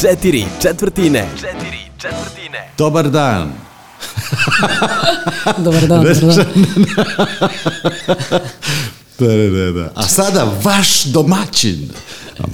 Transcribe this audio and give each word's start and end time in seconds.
Četiri 0.00 0.44
četvrtine. 0.62 1.28
Četiri 1.34 1.78
četvrtine. 1.98 2.72
Dobar 2.78 3.10
dan. 3.10 3.52
Dobar 5.64 5.86
dan, 5.86 6.04
dobar 6.04 6.16
dan. 6.16 6.46
Da, 9.18 9.26
da, 9.26 9.50
da, 9.50 9.72
da. 9.72 9.92
A 9.94 10.02
sada 10.02 10.52
vaš 10.64 11.04
domaćin, 11.04 11.88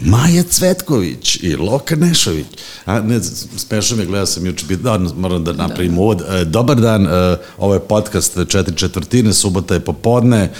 Maja 0.02 0.42
Cvetković 0.42 1.38
i 1.42 1.56
Loka 1.56 1.96
Nešović. 1.96 2.46
A, 2.84 3.00
ne, 3.00 3.20
smešao 3.56 3.98
me, 3.98 4.06
gledao 4.06 4.26
sam 4.26 4.46
juče, 4.46 4.66
da, 4.76 4.98
moram 5.16 5.44
da 5.44 5.52
napravim 5.52 5.98
uvod. 5.98 6.22
E, 6.28 6.44
Dobar 6.44 6.80
dan, 6.80 7.06
e, 7.06 7.36
ovo 7.58 7.74
je 7.74 7.80
podcast 7.80 8.38
četiri 8.48 8.76
četvrtine, 8.76 9.32
subota 9.32 9.74
je 9.74 9.80
popodne, 9.80 10.52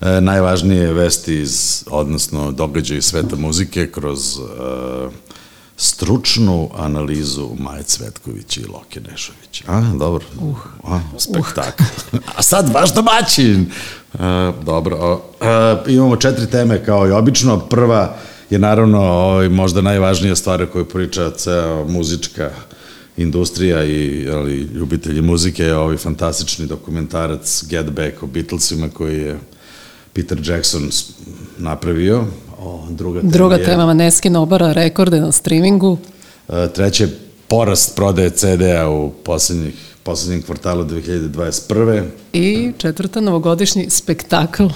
e, 0.00 0.20
najvažnije 0.20 0.92
vesti 0.92 1.34
iz, 1.34 1.84
odnosno 1.90 2.52
događaje 2.52 2.98
iz 2.98 3.04
sveta 3.04 3.36
muzike 3.36 3.90
kroz 3.90 4.38
e, 4.38 5.25
stručnu 5.76 6.70
analizu 6.76 7.50
Maje 7.58 7.82
Cvetković 7.82 8.56
i 8.56 8.64
Loke 8.64 9.00
Nešović. 9.00 9.62
A, 9.66 9.92
dobro. 9.98 10.24
Uh. 10.40 10.58
A, 10.84 11.00
spektakl. 11.18 11.82
A 12.36 12.42
sad 12.42 12.72
vaš 12.74 12.94
domaćin. 12.94 13.70
A, 14.18 14.52
dobro. 14.64 15.22
A, 15.40 15.82
imamo 15.86 16.16
četiri 16.16 16.46
teme 16.46 16.84
kao 16.84 17.08
i 17.08 17.10
obično. 17.10 17.58
Prva 17.58 18.16
je 18.50 18.58
naravno 18.58 18.98
ovaj, 19.02 19.48
možda 19.48 19.80
najvažnija 19.80 20.36
stvar 20.36 20.66
koju 20.66 20.84
priča 20.84 21.30
ceo 21.30 21.84
muzička 21.88 22.50
industrija 23.16 23.84
i 23.84 24.28
ali, 24.30 24.60
ljubitelji 24.60 25.22
muzike 25.22 25.62
je 25.62 25.76
ovaj 25.76 25.96
fantastični 25.96 26.66
dokumentarac 26.66 27.64
Get 27.68 27.90
Back 27.90 28.22
o 28.22 28.26
Beatlesima 28.26 28.88
koji 28.88 29.20
je 29.20 29.38
Peter 30.12 30.38
Jackson 30.48 30.90
napravio. 31.58 32.24
O, 32.66 32.86
druga 32.90 33.20
tema, 33.20 33.32
Druga 33.32 33.54
je, 33.54 33.64
tema, 33.64 33.86
Maneskin 33.86 34.36
obara 34.36 34.72
rekorde 34.72 35.20
na 35.20 35.32
streamingu. 35.32 35.98
e, 36.48 36.68
treće, 36.68 37.08
porast 37.48 37.96
prodaje 37.96 38.30
CD-a 38.30 38.88
u 38.88 39.10
poslednjih, 39.12 39.74
poslednjem 40.02 40.42
kvartalu 40.42 40.84
2021. 40.84 42.04
I 42.32 42.72
četvrta, 42.78 43.20
novogodišnji 43.20 43.90
spektakl 43.90 44.62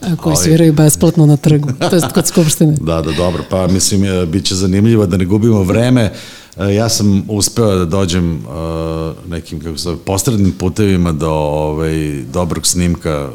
koji 0.00 0.32
ovaj- 0.32 0.36
sviraju 0.36 0.72
besplatno 0.72 1.26
na 1.26 1.36
trgu, 1.36 1.68
to 1.80 1.96
jest 1.96 2.12
kod 2.14 2.26
Skupštine. 2.26 2.76
Da, 2.80 3.02
da, 3.02 3.12
dobro, 3.12 3.44
pa 3.50 3.66
mislim, 3.66 4.04
e, 4.04 4.26
bit 4.26 4.44
će 4.44 4.54
zanimljivo 4.54 5.06
da 5.06 5.16
ne 5.16 5.24
gubimo 5.24 5.62
vreme. 5.62 6.12
E, 6.58 6.74
Ja 6.74 6.88
sam 6.88 7.24
uspeo 7.28 7.74
da 7.74 7.84
dođem 7.84 8.34
e, 8.34 8.38
nekim, 9.28 9.60
kako 9.60 9.76
se 9.76 9.82
zove, 9.82 9.96
postrednim 9.96 10.52
putevima 10.52 11.12
do 11.12 11.30
ovaj, 11.30 11.94
dobrog 12.24 12.66
snimka 12.66 13.28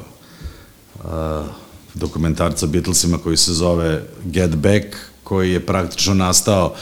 e, 0.95 1.58
dokumentarca 1.99 2.67
Beatlesima 2.67 3.17
koji 3.17 3.37
se 3.37 3.53
zove 3.53 4.03
Get 4.25 4.55
Back, 4.55 4.85
koji 5.23 5.51
je 5.51 5.65
praktično 5.65 6.13
nastao 6.13 6.75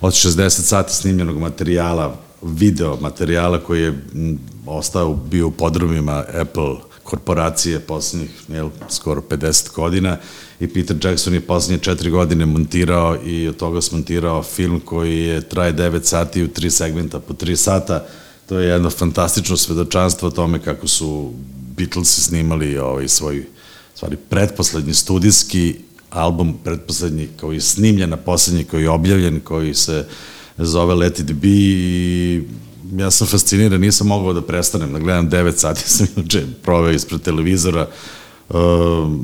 od 0.00 0.12
60 0.12 0.48
sati 0.50 0.94
snimljenog 0.94 1.38
materijala, 1.38 2.16
video 2.42 2.96
materijala 3.00 3.58
koji 3.58 3.82
je 3.82 4.04
ostao, 4.66 5.14
bio 5.14 5.46
u 5.46 5.50
podrumima 5.50 6.24
Apple 6.40 6.76
korporacije 7.02 7.80
poslednjih, 7.80 8.30
jel, 8.48 8.70
skoro 8.88 9.22
50 9.30 9.74
godina 9.74 10.16
i 10.60 10.68
Peter 10.68 10.96
Jackson 11.02 11.34
je 11.34 11.40
poslednje 11.40 11.82
četiri 11.82 12.10
godine 12.10 12.46
montirao 12.46 13.16
i 13.24 13.48
od 13.48 13.56
toga 13.56 13.80
smontirao 13.80 14.42
film 14.42 14.80
koji 14.80 15.18
je 15.18 15.40
traje 15.40 15.74
9 15.74 16.02
sati 16.02 16.42
u 16.42 16.48
tri 16.48 16.70
segmenta 16.70 17.20
po 17.20 17.34
3 17.34 17.56
sata. 17.56 18.06
To 18.48 18.58
je 18.58 18.68
jedno 18.68 18.90
fantastično 18.90 19.56
svedočanstvo 19.56 20.28
o 20.28 20.30
tome 20.30 20.58
kako 20.58 20.88
su 20.88 21.32
Beatlesi 21.76 22.20
snimali 22.20 22.78
ovaj 22.78 23.08
svoj 23.08 23.46
stvari 23.94 24.16
pretposlednji 24.30 24.94
studijski 24.94 25.76
album, 26.10 26.54
pretposlednji 26.64 27.28
koji 27.40 27.56
je 27.56 27.60
snimljen, 27.60 28.12
a 28.12 28.16
poslednji 28.16 28.64
koji 28.64 28.82
je 28.82 28.90
objavljen, 28.90 29.40
koji 29.40 29.74
se 29.74 30.06
zove 30.58 30.94
Let 30.94 31.18
It 31.18 31.32
Be 31.32 31.48
i 31.48 32.42
ja 32.96 33.10
sam 33.10 33.26
fasciniran, 33.26 33.80
nisam 33.80 34.06
mogao 34.06 34.32
da 34.32 34.42
prestanem 34.42 34.92
da 34.92 34.98
gledam 34.98 35.30
9 35.30 35.52
sati, 35.56 35.90
sam 35.90 36.06
juče 36.16 36.46
proveo 36.62 36.92
ispred 36.92 37.22
televizora 37.22 37.88
uh, 38.48 38.56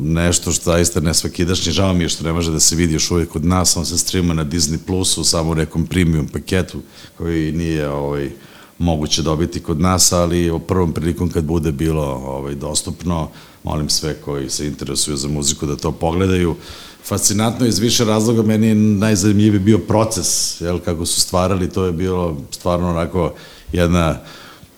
nešto 0.03 0.53
što 0.53 0.65
zaista 0.65 1.01
ne 1.01 1.15
svakidašnje, 1.15 1.73
žao 1.73 1.95
mi 1.95 2.05
je 2.05 2.09
što 2.09 2.25
ne 2.25 2.33
može 2.33 2.53
da 2.53 2.61
se 2.61 2.77
vidi 2.77 2.95
još 2.95 3.11
uvijek 3.11 3.29
kod 3.29 3.45
nas, 3.45 3.77
on 3.77 3.87
se 3.87 3.99
streama 3.99 4.35
na 4.35 4.45
Disney 4.45 4.79
Plusu, 4.87 5.25
samo 5.25 5.51
u 5.51 5.55
nekom 5.55 5.87
premium 5.87 6.29
paketu 6.29 6.81
koji 7.19 7.53
nije 7.53 7.89
ovaj, 7.89 8.31
moguće 8.79 9.23
dobiti 9.23 9.61
kod 9.61 9.81
nas, 9.81 10.13
ali 10.13 10.51
u 10.51 10.59
prvom 10.59 10.93
prilikom 10.93 11.31
kad 11.31 11.45
bude 11.45 11.73
bilo 11.73 12.05
ovaj, 12.05 12.55
dostupno, 12.55 13.31
molim 13.65 13.89
sve 13.89 14.15
koji 14.15 14.51
se 14.51 14.67
interesuju 14.67 15.17
za 15.17 15.29
muziku 15.29 15.67
da 15.67 15.77
to 15.77 15.93
pogledaju. 15.93 16.57
Fascinantno 17.05 17.67
iz 17.67 17.79
više 17.79 18.05
razloga, 18.05 18.43
meni 18.43 18.67
je 18.67 18.75
najzanimljiviji 18.75 19.61
bio 19.61 19.79
proces, 19.79 20.61
jel, 20.61 20.79
kako 20.79 21.07
su 21.07 21.21
stvarali, 21.21 21.71
to 21.71 21.85
je 21.85 21.93
bilo 21.93 22.37
stvarno 22.51 22.91
onako 22.91 23.33
jedna 23.73 24.19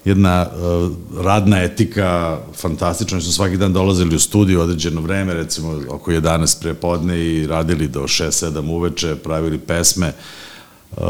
jedna 0.04 0.46
uh, 0.46 0.92
radna 1.24 1.62
etika 1.62 2.38
fantastična, 2.54 3.20
su 3.20 3.32
svaki 3.32 3.56
dan 3.56 3.72
dolazili 3.72 4.16
u 4.16 4.20
studiju 4.20 4.60
određeno 4.60 5.00
vreme, 5.00 5.34
recimo 5.34 5.80
oko 5.88 6.10
11 6.10 6.60
pre 6.60 6.74
podne 6.74 7.20
i 7.20 7.46
radili 7.46 7.88
do 7.88 8.02
6-7 8.02 8.70
uveče, 8.70 9.16
pravili 9.16 9.58
pesme, 9.58 10.12
uh, 10.96 11.04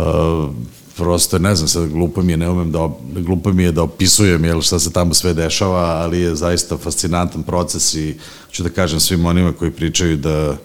prosto 0.96 1.38
ne 1.38 1.54
znam, 1.54 1.68
sad 1.68 1.88
glupo 1.88 2.22
mi 2.22 2.32
je, 2.32 2.36
ne 2.36 2.50
umem 2.50 2.72
da, 2.72 2.90
glupo 3.14 3.52
mi 3.52 3.62
je 3.62 3.72
da 3.72 3.82
opisujem 3.82 4.44
jel, 4.44 4.60
šta 4.60 4.78
se 4.78 4.92
tamo 4.92 5.14
sve 5.14 5.34
dešava, 5.34 5.84
ali 5.84 6.20
je 6.20 6.34
zaista 6.34 6.76
fascinantan 6.76 7.42
proces 7.42 7.94
i 7.94 8.14
ću 8.50 8.62
da 8.62 8.68
kažem 8.68 9.00
svim 9.00 9.26
onima 9.26 9.52
koji 9.52 9.70
pričaju 9.70 10.16
da 10.16 10.56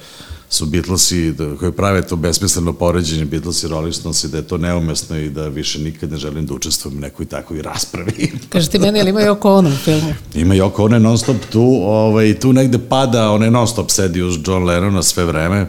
su 0.49 0.65
Beatlesi, 0.65 1.31
da, 1.31 1.55
koji 1.55 1.71
prave 1.71 2.07
to 2.07 2.15
besmisleno 2.15 2.73
poređenje 2.73 3.25
Beatlesi 3.25 3.65
i 3.65 3.69
Rolling 3.69 3.95
da 4.31 4.37
je 4.37 4.47
to 4.47 4.57
neumesno 4.57 5.17
i 5.17 5.29
da 5.29 5.47
više 5.47 5.79
nikad 5.79 6.11
ne 6.11 6.17
želim 6.17 6.45
da 6.45 6.53
učestvujem 6.53 6.97
u 6.97 7.01
nekoj 7.01 7.25
takvoj 7.25 7.61
raspravi. 7.61 8.31
Kaže 8.49 8.69
ti 8.69 8.79
meni, 8.79 8.99
ali 8.99 9.09
ima 9.09 9.21
i 9.21 9.27
oko 9.27 9.53
ono 9.53 9.69
u 9.69 9.75
filmu? 9.75 10.13
Ima 10.35 10.55
i 10.55 10.61
oko 10.61 10.85
one 10.85 10.99
non 10.99 11.17
stop 11.17 11.37
tu, 11.51 11.79
ovaj, 11.83 12.39
tu 12.39 12.53
negde 12.53 12.77
pada, 12.89 13.31
onaj 13.31 13.51
non 13.51 13.67
stop 13.67 13.91
sedi 13.91 14.21
uz 14.21 14.39
John 14.47 14.63
Lennona 14.63 15.03
sve 15.03 15.25
vreme 15.25 15.67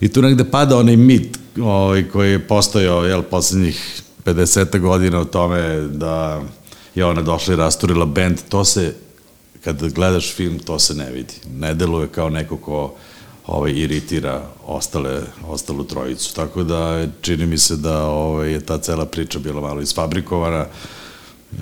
i 0.00 0.08
tu 0.08 0.22
negde 0.22 0.44
pada 0.44 0.76
onaj 0.76 0.96
mit 0.96 1.38
ovaj, 1.62 2.08
koji 2.08 2.30
je 2.30 2.46
postojao, 2.48 3.04
jel, 3.04 3.22
poslednjih 3.22 4.02
50 4.24 4.80
godina 4.80 5.20
o 5.20 5.24
tome 5.24 5.80
da 5.80 6.42
je 6.94 7.04
ona 7.04 7.22
došla 7.22 7.54
i 7.54 7.56
rasturila 7.56 8.06
band, 8.06 8.38
to 8.48 8.64
se, 8.64 8.94
kad 9.64 9.92
gledaš 9.92 10.34
film, 10.34 10.58
to 10.58 10.78
se 10.78 10.94
ne 10.94 11.10
vidi. 11.10 11.34
Ne 11.58 11.74
deluje 11.74 12.08
kao 12.08 12.30
neko 12.30 12.56
ko 12.56 12.94
ovaj, 13.46 13.72
iritira 13.72 14.42
ostale, 14.66 15.22
ostalu 15.48 15.84
trojicu. 15.84 16.34
Tako 16.34 16.62
da 16.62 17.06
čini 17.20 17.46
mi 17.46 17.58
se 17.58 17.76
da 17.76 18.06
ovaj, 18.06 18.52
je 18.52 18.60
ta 18.60 18.78
cela 18.78 19.06
priča 19.06 19.38
bila 19.38 19.60
malo 19.60 19.80
isfabrikovana. 19.80 20.66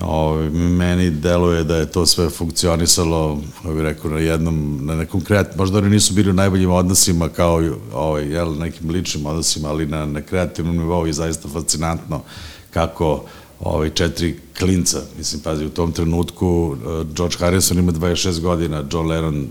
Ovaj, 0.01 0.51
meni 0.51 1.11
deluje 1.11 1.65
da 1.65 1.77
je 1.77 1.93
to 1.93 2.07
sve 2.07 2.31
funkcionisalo, 2.31 3.41
kako 3.57 3.75
bih 3.75 3.83
rekao, 3.83 4.11
na 4.11 4.19
jednom, 4.19 4.79
na 4.83 4.97
nekom 4.97 5.21
kreat, 5.21 5.57
možda 5.57 5.79
oni 5.79 5.91
nisu 5.91 6.15
bili 6.15 6.31
u 6.31 6.35
najboljim 6.35 6.71
odnosima 6.71 7.29
kao 7.29 7.63
ovaj, 7.93 8.25
jel, 8.25 8.59
nekim 8.59 8.91
ličnim 8.91 9.27
odnosima, 9.27 9.69
ali 9.69 9.87
na, 9.87 10.07
na 10.07 10.23
kreativnom 10.23 10.77
nivou 10.77 11.07
je 11.07 11.13
zaista 11.13 11.49
fascinantno 11.49 12.23
kako 12.71 13.25
ovaj, 13.61 13.91
četiri 13.91 14.39
klinca, 14.59 15.03
mislim, 15.19 15.43
pazi, 15.43 15.65
u 15.65 15.71
tom 15.71 15.93
trenutku 15.93 16.47
uh, 16.49 17.07
George 17.17 17.37
Harrison 17.39 17.79
ima 17.79 17.93
26 17.93 18.41
godina, 18.41 18.85
John 18.93 19.07
Lennon 19.07 19.49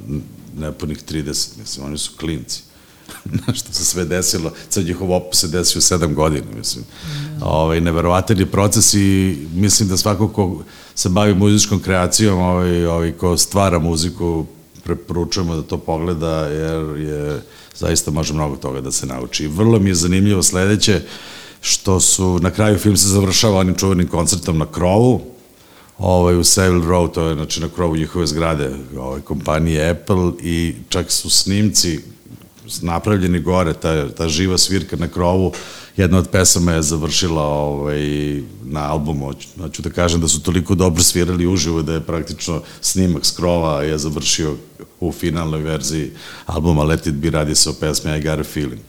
nepunih 0.58 1.04
30, 1.12 1.60
mislim, 1.60 1.86
oni 1.86 1.98
su 1.98 2.12
klinci. 2.20 2.73
Što 3.58 3.74
se 3.74 3.86
sve 3.86 4.06
desilo, 4.06 4.52
sad 4.70 4.86
njihov 4.86 5.12
opus 5.12 5.40
se 5.40 5.48
desio 5.48 5.82
sedam 5.82 6.16
godina, 6.16 6.46
mislim. 6.58 6.86
Ovaj, 7.42 7.82
neverovatan 7.82 8.40
je 8.40 8.46
proces 8.46 8.94
i 8.94 9.38
mislim 9.54 9.90
da 9.90 9.98
svako 9.98 10.28
ko 10.28 10.64
se 10.96 11.10
bavi 11.10 11.36
muzičkom 11.36 11.80
kreacijom, 11.80 12.40
ovaj, 12.40 12.86
ovaj, 12.86 13.12
ko 13.12 13.38
stvara 13.38 13.80
muziku, 13.80 14.46
preporučujemo 14.84 15.56
da 15.56 15.62
to 15.62 15.78
pogleda, 15.78 16.48
jer 16.48 16.98
je 16.98 17.42
zaista 17.76 18.12
može 18.12 18.34
mnogo 18.34 18.56
toga 18.56 18.82
da 18.82 18.92
se 18.92 19.06
nauči. 19.06 19.48
Vrlo 19.48 19.80
mi 19.80 19.90
je 19.90 19.96
zanimljivo 19.96 20.44
sledeće, 20.44 21.02
što 21.62 22.00
su, 22.00 22.40
na 22.42 22.52
kraju 22.52 22.78
film 22.78 22.98
se 22.98 23.08
završava 23.08 23.60
onim 23.60 23.76
čuvenim 23.76 24.08
koncertom 24.08 24.58
na 24.58 24.66
krovu, 24.66 25.22
ovaj, 25.98 26.38
u 26.38 26.44
Savile 26.44 26.86
Row, 26.86 27.12
to 27.12 27.28
je 27.28 27.36
znači, 27.36 27.62
na 27.62 27.70
krovu 27.70 27.96
njihove 27.96 28.28
zgrade 28.28 28.76
ovaj, 28.98 29.22
kompanije 29.22 29.90
Apple 29.90 30.32
i 30.42 30.76
čak 30.90 31.12
su 31.12 31.30
snimci 31.30 32.00
napravljeni 32.82 33.40
gore, 33.40 33.74
ta, 33.74 34.10
ta 34.10 34.30
živa 34.30 34.58
svirka 34.58 34.96
na 34.96 35.08
krovu, 35.08 35.52
jedna 35.98 36.18
od 36.18 36.28
pesama 36.30 36.72
je 36.72 36.82
završila 36.82 37.44
ovaj, 37.44 38.02
na 38.64 38.92
albumu. 38.92 39.26
Hoću, 39.26 39.48
hoću 39.62 39.82
da 39.82 39.90
kažem 39.90 40.22
da 40.22 40.28
su 40.28 40.44
toliko 40.44 40.76
dobro 40.76 41.04
svirali 41.04 41.48
uživo 41.48 41.82
da 41.82 41.94
je 41.94 42.02
praktično 42.02 42.62
snimak 42.82 43.26
s 43.26 43.32
krova 43.32 43.84
je 43.84 43.98
završio 43.98 44.56
u 45.00 45.12
finalnoj 45.12 45.62
verziji 45.62 46.12
albuma 46.46 46.84
Let 46.84 47.08
It 47.08 47.14
Be 47.14 47.30
radi 47.30 47.56
se 47.56 47.70
o 47.70 47.74
pesmi 47.74 48.18
I 48.18 48.22
Got 48.22 48.40
a 48.40 48.44
Feeling. 48.44 48.82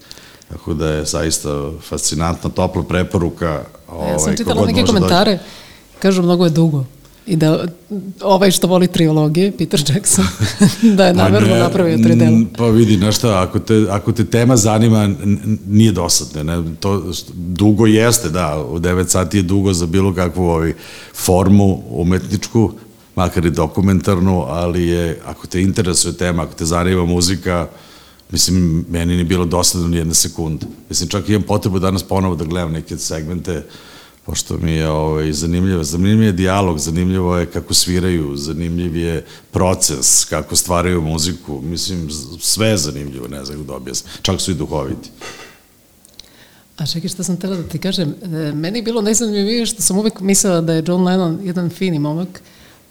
Tako 0.49 0.75
da 0.75 0.89
je 0.89 1.05
zaista 1.05 1.71
fascinantna, 1.89 2.51
topla 2.51 2.83
preporuka. 2.83 3.47
Ja 3.47 3.65
sam 3.89 3.97
ovaj, 3.97 4.37
čitala 4.37 4.67
neke 4.67 4.81
dođe. 4.81 4.93
komentare, 4.93 5.39
kažu 5.99 6.23
mnogo 6.23 6.45
je 6.45 6.51
dugo. 6.51 6.85
I 7.27 7.37
da 7.37 7.67
ovaj 8.21 8.51
što 8.51 8.67
voli 8.67 8.87
triologije, 8.87 9.53
Peter 9.59 9.85
Jackson, 9.89 10.25
da 10.97 11.07
je 11.07 11.15
namerno 11.15 11.55
ne, 11.55 11.59
napravio 11.59 11.99
tri 11.99 12.17
dela. 12.17 12.39
Pa 12.59 12.67
vidi, 12.67 12.97
znaš 12.97 13.17
šta, 13.17 13.43
ako 13.43 13.59
te, 13.59 13.87
ako 13.91 14.13
te 14.13 14.25
tema 14.25 14.57
zanima, 14.57 15.11
nije 15.67 15.93
dosadno. 15.93 16.43
Ne? 16.43 16.77
To 16.81 16.91
št- 16.91 17.31
dugo 17.35 17.87
jeste, 17.87 18.29
da, 18.29 18.65
u 18.71 18.79
9 18.79 19.09
sati 19.09 19.37
je 19.37 19.43
dugo 19.43 19.73
za 19.73 19.87
bilo 19.87 20.15
kakvu 20.15 20.45
ovaj, 20.45 20.73
formu 21.15 21.83
umetničku, 21.91 22.73
makar 23.17 23.47
i 23.47 23.51
dokumentarnu, 23.51 24.45
ali 24.49 24.89
je, 24.89 25.21
ako 25.27 25.47
te 25.47 25.63
interesuje 25.63 26.17
tema, 26.17 26.43
ako 26.43 26.55
te 26.55 26.65
zanima 26.65 27.05
muzika, 27.05 27.67
mislim, 28.31 28.85
meni 28.89 29.13
nije 29.13 29.25
bilo 29.25 29.45
dosadno 29.45 29.89
ni 29.89 29.97
jedne 29.97 30.15
sekunde. 30.15 30.67
Mislim, 30.89 31.09
čak 31.09 31.29
imam 31.29 31.43
potrebu 31.43 31.79
danas 31.79 32.03
ponovo 32.03 32.37
da 32.37 32.45
gledam 32.45 32.73
neke 32.73 32.99
segmente, 32.99 33.63
pošto 34.27 34.59
mi 34.59 34.73
je 34.73 34.89
ovaj, 34.89 35.33
zanimljivo. 35.33 35.85
Zanimljiv 35.85 36.23
je 36.23 36.33
dijalog, 36.33 36.79
zanimljivo 36.79 37.37
je 37.37 37.47
kako 37.47 37.75
sviraju, 37.75 38.37
zanimljiv 38.37 38.97
je 38.97 39.25
proces, 39.51 40.25
kako 40.25 40.57
stvaraju 40.57 41.03
muziku. 41.03 41.61
Mislim, 41.63 42.11
sve 42.41 42.69
je 42.69 42.77
zanimljivo, 42.77 43.29
ne 43.29 43.45
znam 43.45 43.59
kako 43.59 43.67
da 43.67 43.77
objasnim. 43.77 44.13
Čak 44.23 44.41
su 44.41 44.51
i 44.51 44.55
duhoviti. 44.55 45.11
A 46.77 46.87
čekaj, 46.87 47.09
šta 47.09 47.23
sam 47.23 47.37
tela 47.37 47.57
da 47.57 47.63
ti 47.63 47.79
kažem? 47.79 48.15
E, 48.23 48.53
meni 48.53 48.79
je 48.79 48.83
bilo 48.83 49.03
najzanimljivije 49.03 49.67
što 49.67 49.83
sam 49.83 49.99
uvek 49.99 50.21
mislila 50.21 50.61
da 50.61 50.73
je 50.73 50.85
John 50.87 51.05
Lennon 51.05 51.39
jedan 51.43 51.71
fini 51.71 51.99
momak, 51.99 52.43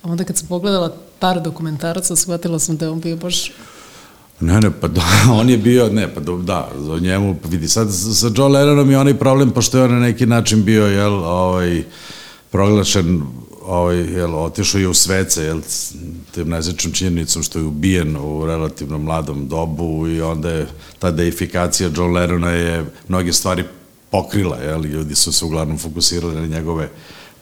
a 0.04 0.10
onda 0.10 0.24
kad 0.24 0.38
sam 0.38 0.48
pogledala 0.48 0.96
par 1.20 1.42
dokumentaraca, 1.42 2.16
shvatila 2.16 2.60
sam 2.60 2.78
da 2.78 2.86
je 2.86 2.92
on 2.92 3.00
bio 3.00 3.16
baš 3.16 3.52
Ne, 4.40 4.62
ne, 4.62 4.72
pa 4.82 4.88
da, 4.88 5.02
on 5.40 5.50
je 5.50 5.58
bio, 5.58 5.90
ne, 5.90 6.14
pa 6.14 6.20
do, 6.20 6.38
da, 6.38 6.70
za 6.78 7.00
njemu, 7.00 7.36
pa 7.42 7.50
vidi, 7.50 7.68
sad 7.68 7.88
sa 7.94 8.32
John 8.36 8.52
Lennonom 8.52 8.92
je 8.92 9.00
onaj 9.00 9.14
problem, 9.14 9.52
pošto 9.52 9.78
je 9.78 9.84
on 9.84 9.92
na 9.92 10.00
neki 10.00 10.26
način 10.26 10.64
bio, 10.64 10.88
jel, 10.88 11.14
ovaj, 11.14 11.84
proglašen, 12.52 13.22
ovaj, 13.66 13.98
jel, 13.98 14.36
otišao 14.36 14.82
je 14.82 14.88
u 14.88 14.94
svece, 14.94 15.44
jel, 15.44 15.62
tim 16.32 16.50
najzečnom 16.50 16.94
činjenicom 16.94 17.44
što 17.44 17.60
je 17.60 17.66
ubijen 17.66 18.18
u 18.18 18.46
relativno 18.46 18.98
mladom 18.98 19.48
dobu 19.48 20.08
i 20.08 20.22
onda 20.22 20.50
je 20.50 20.68
ta 21.00 21.12
deifikacija 21.12 21.90
John 21.96 22.14
Lennona 22.14 22.52
je 22.52 22.86
mnoge 23.08 23.34
stvari 23.34 23.64
pokrila, 24.12 24.58
jel, 24.58 24.86
ljudi 24.86 25.16
su 25.16 25.32
se 25.32 25.46
uglavnom 25.46 25.78
fokusirali 25.78 26.36
na 26.36 26.48
njegove 26.48 26.90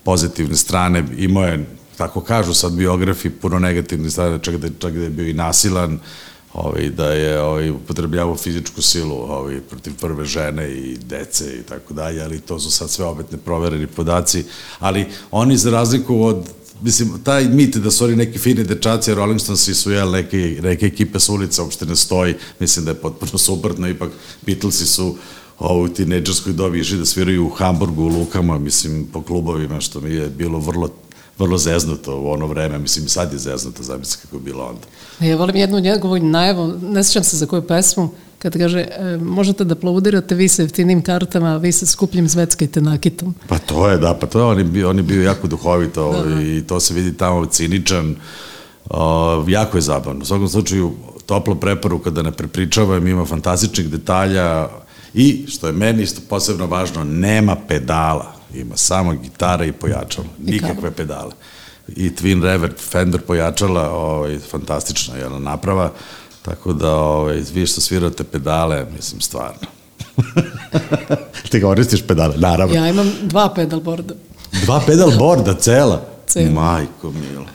pozitivne 0.04 0.56
strane, 0.56 1.04
imao 1.18 1.44
je, 1.44 1.66
tako 1.98 2.22
kažu 2.22 2.54
sad 2.54 2.74
biografi, 2.74 3.30
puno 3.30 3.60
negativnih 3.60 4.12
strane, 4.12 4.40
čak 4.42 4.58
da, 4.58 4.68
čak 4.80 4.94
da 4.94 5.04
je 5.04 5.10
bio 5.10 5.28
i 5.28 5.34
nasilan, 5.34 6.00
ovaj, 6.54 6.90
da 6.90 7.06
je 7.06 7.42
ovaj, 7.42 7.70
upotrebljavao 7.70 8.38
fizičku 8.38 8.82
silu 8.82 9.16
ovaj, 9.16 9.60
protiv 9.70 9.94
prve 10.02 10.26
žene 10.26 10.72
i 10.72 10.98
dece 10.98 11.60
i 11.60 11.64
tako 11.64 11.94
dalje, 11.94 12.24
ali 12.24 12.40
to 12.40 12.60
su 12.60 12.72
sad 12.72 12.90
sve 12.90 13.06
opet 13.06 13.32
neprovereni 13.32 13.88
podaci, 13.88 14.44
ali 14.80 15.06
oni 15.32 15.58
za 15.58 15.72
razliku 15.72 16.24
od 16.24 16.50
mislim, 16.82 17.24
taj 17.24 17.46
mit 17.46 17.78
da 17.78 17.92
su 17.92 18.06
oni 18.06 18.16
neki 18.16 18.40
fini 18.40 18.64
dečaci, 18.64 19.12
a 19.12 19.16
Rolling 19.16 19.42
Stonesi 19.42 19.74
su 19.74 19.92
jel, 19.92 20.12
neke, 20.12 20.60
neke 20.64 20.86
ekipe 20.86 21.20
s 21.20 21.30
ulica 21.30 21.64
uopšte 21.64 21.86
ne 21.86 21.96
stoji, 21.96 22.36
mislim 22.60 22.86
da 22.86 22.92
je 22.92 22.96
potpuno 22.96 23.38
suprotno, 23.38 23.90
ipak 23.90 24.12
Beatlesi 24.46 24.86
su 24.86 25.16
ovo, 25.60 25.84
u 25.84 25.88
tineđerskoj 25.88 26.54
dobi 26.54 26.80
išli 26.80 26.98
da 26.98 27.06
sviraju 27.06 27.46
u 27.46 27.50
Hamburgu, 27.50 28.04
u 28.04 28.08
Lukama, 28.08 28.60
mislim, 28.60 29.08
po 29.14 29.22
klubovima, 29.22 29.82
što 29.82 30.02
mi 30.02 30.10
je 30.10 30.30
bilo 30.30 30.60
vrlo 30.60 30.90
vrlo 31.42 31.58
zeznuto 31.58 32.20
u 32.20 32.32
ono 32.32 32.48
vreme, 32.48 32.78
mislim 32.78 33.08
sad 33.08 33.34
je 33.34 33.40
zeznuto, 33.40 33.84
zamisli 33.84 34.22
kako 34.22 34.36
je 34.36 34.42
bilo 34.42 34.66
onda. 34.66 34.88
Ja 35.28 35.38
volim 35.38 35.56
jednu 35.56 35.80
njegovu 35.80 36.20
najavu, 36.20 36.74
ne 36.82 37.04
sjećam 37.04 37.24
se 37.24 37.38
za 37.38 37.46
koju 37.46 37.62
pesmu, 37.62 38.10
kad 38.40 38.58
kaže, 38.58 38.80
e, 38.80 39.18
možete 39.18 39.64
da 39.64 39.74
aplaudirate 39.74 40.36
vi 40.36 40.48
sa 40.48 40.62
jeftinim 40.62 41.02
kartama, 41.02 41.58
vi 41.58 41.72
sa 41.72 41.86
skupljim 41.86 42.28
zveckajte 42.28 42.82
nakitom. 42.82 43.36
Pa 43.48 43.60
to 43.60 43.90
je, 43.90 43.98
da, 43.98 44.14
pa 44.14 44.28
to 44.28 44.40
je, 44.40 44.46
on 44.46 44.58
je 44.58 44.64
bio, 44.64 44.90
on 44.90 44.98
je 44.98 45.04
bio 45.04 45.24
jako 45.24 45.48
duhovit 45.48 45.98
ovaj, 45.98 46.44
i 46.44 46.64
to 46.68 46.80
se 46.80 46.94
vidi 46.94 47.18
tamo 47.18 47.46
ciničan, 47.46 48.16
o, 48.90 49.46
jako 49.48 49.78
je 49.78 49.82
zabavno. 49.82 50.22
U 50.22 50.26
svakom 50.26 50.50
slučaju, 50.50 50.94
toplo 51.26 51.56
preporuka 51.56 52.10
da 52.10 52.22
ne 52.22 52.32
prepričavam, 52.32 53.08
ima 53.08 53.26
fantastičnih 53.26 53.90
detalja 53.90 54.70
i, 55.14 55.46
što 55.48 55.68
je 55.68 55.74
meni 55.74 56.04
isto 56.04 56.22
posebno 56.30 56.66
važno, 56.66 57.04
nema 57.04 57.56
pedala, 57.68 58.41
ima 58.56 58.78
samo 58.78 59.14
gitara 59.14 59.66
i 59.66 59.72
pojačala, 59.72 60.28
I 60.48 60.52
nikakve 60.52 60.92
pedale. 60.92 61.32
I 61.88 62.10
Twin 62.10 62.44
Reverb 62.44 62.74
Fender 62.78 63.22
pojačala, 63.22 63.90
ovaj, 63.90 64.40
fantastična 64.40 65.16
je 65.16 65.30
naprava, 65.30 65.92
tako 66.42 66.74
da 66.74 66.96
ovaj, 66.96 67.44
vi 67.54 67.66
što 67.66 67.82
svirate 67.82 68.24
pedale, 68.24 68.86
mislim, 68.96 69.22
stvarno. 69.22 69.68
Ti 71.52 71.62
koristiš 71.62 72.02
pedale, 72.08 72.38
naravno. 72.38 72.76
Ja 72.76 72.90
imam 72.90 73.12
dva 73.22 73.54
pedalborda. 73.56 74.14
Dva 74.64 74.82
pedal 74.86 75.12
borda, 75.18 75.54
cela? 75.54 76.02
Cela. 76.28 76.50
Majko 76.50 77.12
mila. 77.12 77.46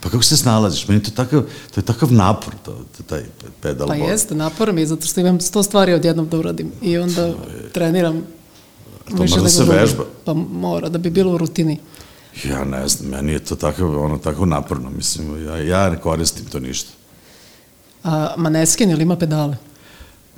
Pa 0.00 0.10
kako 0.10 0.22
se 0.22 0.36
snalaziš? 0.36 0.88
Meni 0.88 1.02
to 1.02 1.10
takav, 1.10 1.42
to 1.74 1.80
je 1.80 1.84
takav 1.84 2.12
napor, 2.12 2.54
to, 2.64 2.72
to 2.96 3.02
taj 3.02 3.22
pedal 3.60 3.88
Pa 3.88 3.94
board. 3.94 4.10
jeste, 4.10 4.34
napor 4.34 4.72
mi 4.72 4.80
je, 4.80 4.86
zato 4.86 5.06
što 5.06 5.20
imam 5.20 5.40
sto 5.40 5.62
stvari 5.62 5.94
odjednom 5.94 6.28
da 6.28 6.38
uradim 6.38 6.72
i 6.82 6.98
onda 6.98 7.32
treniram 7.72 8.22
To 9.08 9.16
mora 9.16 9.42
da 9.42 9.48
se 9.48 9.64
drugi. 9.64 9.78
vežba. 9.80 10.04
Pa 10.24 10.34
mora, 10.34 10.88
da 10.88 10.98
bi 10.98 11.10
bilo 11.10 11.32
u 11.32 11.38
rutini. 11.38 11.78
Ja 12.44 12.64
ne 12.64 12.88
znam, 12.88 13.10
meni 13.10 13.32
je 13.32 13.38
to 13.38 13.56
tako, 13.56 14.04
ono, 14.04 14.18
tako 14.18 14.46
naporno, 14.46 14.90
mislim, 14.90 15.46
ja, 15.46 15.56
ja 15.56 15.90
ne 15.90 16.00
koristim 16.00 16.44
to 16.44 16.60
ništa. 16.60 16.90
A 18.04 18.34
Maneskin, 18.36 18.90
ili 18.90 19.02
ima 19.02 19.16
pedale? 19.16 19.56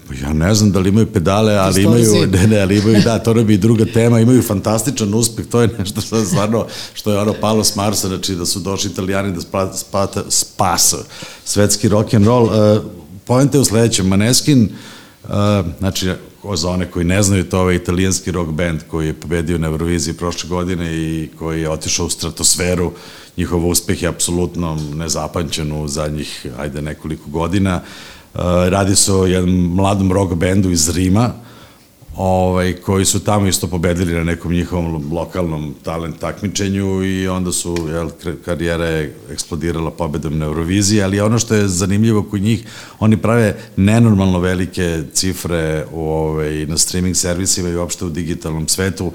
Pa 0.08 0.14
Ja 0.14 0.32
ne 0.32 0.54
znam 0.54 0.72
da 0.72 0.78
li 0.78 0.88
imaju 0.88 1.12
pedale, 1.12 1.54
ali 1.54 1.82
imaju, 1.82 2.26
ne, 2.26 2.46
ne, 2.46 2.60
ali 2.60 2.78
imaju, 2.78 3.02
da, 3.04 3.18
to 3.18 3.34
nam 3.34 3.50
je 3.50 3.54
i 3.54 3.58
druga 3.58 3.84
tema, 3.84 4.20
imaju 4.20 4.42
fantastičan 4.42 5.14
uspeh, 5.14 5.46
to 5.46 5.60
je 5.60 5.68
nešto 5.78 6.00
što 6.00 6.16
je 6.16 6.24
stvarno, 6.24 6.66
što 6.94 7.12
je 7.12 7.18
ono 7.18 7.34
palo 7.40 7.64
s 7.64 7.76
Marsa, 7.76 8.08
znači 8.08 8.34
da 8.34 8.46
su 8.46 8.60
došli 8.60 8.90
italijani 8.90 9.32
da 9.32 9.40
spa, 9.40 9.72
spata, 9.72 10.22
spasa 10.28 10.96
svetski 11.44 11.88
rock 11.88 12.14
and 12.14 12.26
roll. 12.26 12.44
Uh, 12.44 12.82
Pojenta 13.24 13.56
je 13.56 13.62
u 13.62 13.64
sledećem, 13.64 14.06
Maneskin, 14.06 14.68
uh, 15.24 15.30
znači, 15.78 16.12
za 16.54 16.70
one 16.70 16.90
koji 16.90 17.04
ne 17.04 17.22
znaju, 17.22 17.44
to 17.44 17.56
je 17.56 17.60
ovaj 17.60 17.74
italijanski 17.74 18.30
rock 18.30 18.50
band 18.50 18.80
koji 18.90 19.06
je 19.06 19.20
pobedio 19.20 19.58
na 19.58 19.66
Euroviziji 19.66 20.14
prošle 20.14 20.48
godine 20.48 20.96
i 20.96 21.28
koji 21.38 21.60
je 21.60 21.70
otišao 21.70 22.06
u 22.06 22.10
stratosferu, 22.10 22.92
njihov 23.36 23.68
uspeh 23.68 24.02
je 24.02 24.08
apsolutno 24.08 24.78
nezapančen 24.94 25.72
u 25.72 25.88
zadnjih, 25.88 26.46
ajde, 26.58 26.82
nekoliko 26.82 27.30
godina. 27.30 27.80
Uh, 28.34 28.40
radi 28.68 28.96
se 28.96 29.12
o 29.12 29.26
jednom 29.26 29.74
mladom 29.74 30.12
rock 30.12 30.34
bendu 30.34 30.70
iz 30.70 30.88
Rima, 30.88 31.32
ovaj, 32.16 32.72
koji 32.72 33.04
su 33.04 33.20
tamo 33.20 33.46
isto 33.46 33.66
pobedili 33.66 34.14
na 34.14 34.24
nekom 34.24 34.52
njihovom 34.52 35.12
lokalnom 35.12 35.74
talent 35.82 36.18
takmičenju 36.18 37.04
i 37.04 37.28
onda 37.28 37.52
su, 37.52 37.76
jel, 37.90 38.10
kar- 38.24 38.36
karijera 38.44 38.84
je 38.84 39.16
eksplodirala 39.30 39.90
pobedom 39.90 40.38
na 40.38 40.46
Euroviziji, 40.46 41.02
ali 41.02 41.20
ono 41.20 41.38
što 41.38 41.54
je 41.54 41.68
zanimljivo 41.68 42.22
kod 42.22 42.40
njih, 42.40 42.66
oni 42.98 43.16
prave 43.16 43.56
nenormalno 43.76 44.38
velike 44.38 45.02
cifre 45.12 45.86
u, 45.92 46.00
ovaj, 46.00 46.66
na 46.66 46.78
streaming 46.78 47.16
servisima 47.16 47.68
i 47.68 47.76
uopšte 47.76 48.04
u 48.04 48.10
digitalnom 48.10 48.68
svetu, 48.68 49.12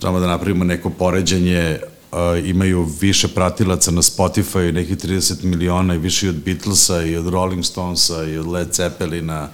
samo 0.00 0.20
da 0.20 0.26
napravimo 0.26 0.64
neko 0.64 0.90
poređenje, 0.90 1.78
uh, 2.12 2.48
imaju 2.48 2.88
više 3.00 3.28
pratilaca 3.28 3.90
na 3.90 4.02
Spotify, 4.02 4.72
nekih 4.72 4.96
30 4.96 5.44
miliona 5.44 5.94
i 5.94 5.98
više 5.98 6.26
i 6.26 6.28
od 6.28 6.36
Beatlesa 6.44 7.02
i 7.02 7.16
od 7.16 7.28
Rolling 7.28 7.64
Stonesa 7.64 8.24
i 8.24 8.38
od 8.38 8.46
Led 8.46 8.74
Zeppelina 8.74 9.48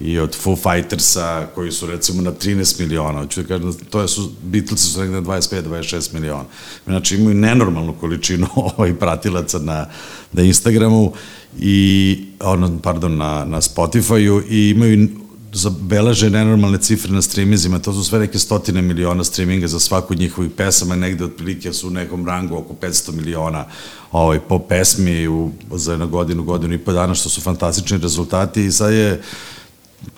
i 0.00 0.18
od 0.18 0.36
Foo 0.36 0.56
Fightersa 0.56 1.46
koji 1.54 1.72
su 1.72 1.86
recimo 1.86 2.22
na 2.22 2.32
13 2.32 2.80
miliona. 2.80 3.20
Hoću 3.20 3.42
da 3.42 3.48
kažem, 3.48 3.72
to 3.90 4.00
je 4.00 4.08
su, 4.08 4.30
Beatlesi 4.42 4.84
su 4.84 5.00
negde 5.00 5.20
na 5.20 5.22
25-26 5.22 6.14
miliona. 6.14 6.44
Znači 6.84 7.16
imaju 7.16 7.34
nenormalnu 7.34 7.94
količinu 8.00 8.46
ovaj 8.76 8.94
pratilaca 8.94 9.58
na, 9.58 9.86
na 10.32 10.42
Instagramu 10.42 11.12
i, 11.58 12.18
ono, 12.40 12.78
pardon, 12.82 13.16
na, 13.16 13.44
na 13.44 13.60
Spotify-u 13.60 14.42
i 14.50 14.70
imaju 14.70 15.08
zabeleže 15.52 16.30
nenormalne 16.30 16.78
cifre 16.78 17.12
na 17.12 17.22
streamizima, 17.22 17.78
to 17.78 17.92
su 17.92 18.04
sve 18.04 18.18
neke 18.18 18.38
stotine 18.38 18.82
miliona 18.82 19.24
streaminga 19.24 19.68
za 19.68 19.80
svaku 19.80 20.12
od 20.12 20.18
njihovih 20.18 20.50
pesama, 20.56 20.96
negde 20.96 21.24
otprilike 21.24 21.72
su 21.72 21.88
u 21.88 21.90
nekom 21.90 22.26
rangu 22.26 22.56
oko 22.56 22.74
500 22.74 23.12
miliona 23.12 23.64
ovaj, 24.12 24.40
po 24.40 24.58
pesmi 24.58 25.28
u, 25.28 25.50
za 25.72 25.92
jednu 25.92 26.08
godinu, 26.08 26.42
godinu 26.42 26.74
i 26.74 26.78
po 26.78 26.92
dana, 26.92 27.14
što 27.14 27.28
su 27.28 27.40
fantastični 27.40 27.98
rezultati 27.98 28.64
i 28.64 28.72
sad 28.72 28.92
je 28.92 29.22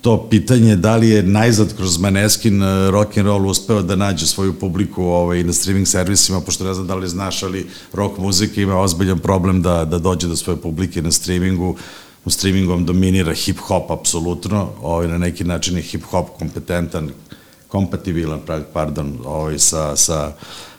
to 0.00 0.28
pitanje 0.30 0.76
da 0.76 0.96
li 0.96 1.08
je 1.08 1.22
najzad 1.22 1.76
kroz 1.76 1.98
Maneskin 1.98 2.62
eh, 2.62 2.90
rock 2.90 3.18
and 3.18 3.26
roll 3.26 3.46
uspeo 3.46 3.82
da 3.82 3.96
nađe 3.96 4.26
svoju 4.26 4.54
publiku 4.54 5.04
ovaj, 5.04 5.44
na 5.44 5.52
streaming 5.52 5.88
servisima, 5.88 6.40
pošto 6.40 6.64
ne 6.64 6.74
znam 6.74 6.86
da 6.86 6.94
li 6.94 7.08
znaš, 7.08 7.42
ali 7.42 7.66
rock 7.92 8.18
muzika 8.18 8.60
ima 8.60 8.80
ozbiljan 8.80 9.18
problem 9.18 9.62
da, 9.62 9.84
da 9.84 9.98
dođe 9.98 10.28
do 10.28 10.36
svoje 10.36 10.56
publike 10.56 11.02
na 11.02 11.12
streamingu. 11.12 11.76
U 12.24 12.30
streamingom 12.30 12.84
dominira 12.84 13.32
hip-hop 13.32 13.92
apsolutno, 13.92 14.68
ovaj, 14.82 15.08
na 15.08 15.18
neki 15.18 15.44
način 15.44 15.76
je 15.76 15.82
hip-hop 15.82 16.24
kompetentan, 16.38 17.10
kompatibilan, 17.68 18.40
pardon, 18.72 19.18
ovaj, 19.24 19.58
sa, 19.58 19.96
sa, 19.96 20.32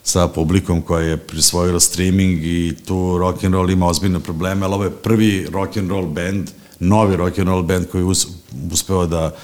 sa 0.04 0.28
publikom 0.28 0.82
koja 0.82 1.08
je 1.08 1.18
prisvojila 1.18 1.80
streaming 1.80 2.44
i 2.44 2.76
tu 2.86 3.18
rock 3.18 3.44
and 3.44 3.54
roll 3.54 3.70
ima 3.70 3.88
ozbiljne 3.88 4.20
probleme, 4.20 4.66
ali 4.66 4.74
ovo 4.74 4.84
je 4.84 4.90
prvi 4.92 5.48
rock 5.52 5.78
and 5.78 5.90
roll 5.90 6.06
band, 6.06 6.50
novi 6.80 7.16
rock 7.16 7.40
and 7.40 7.48
roll 7.48 7.64
band 7.64 7.88
koji 7.92 8.04
us, 8.04 8.28
uspeo 8.72 9.06
da 9.06 9.36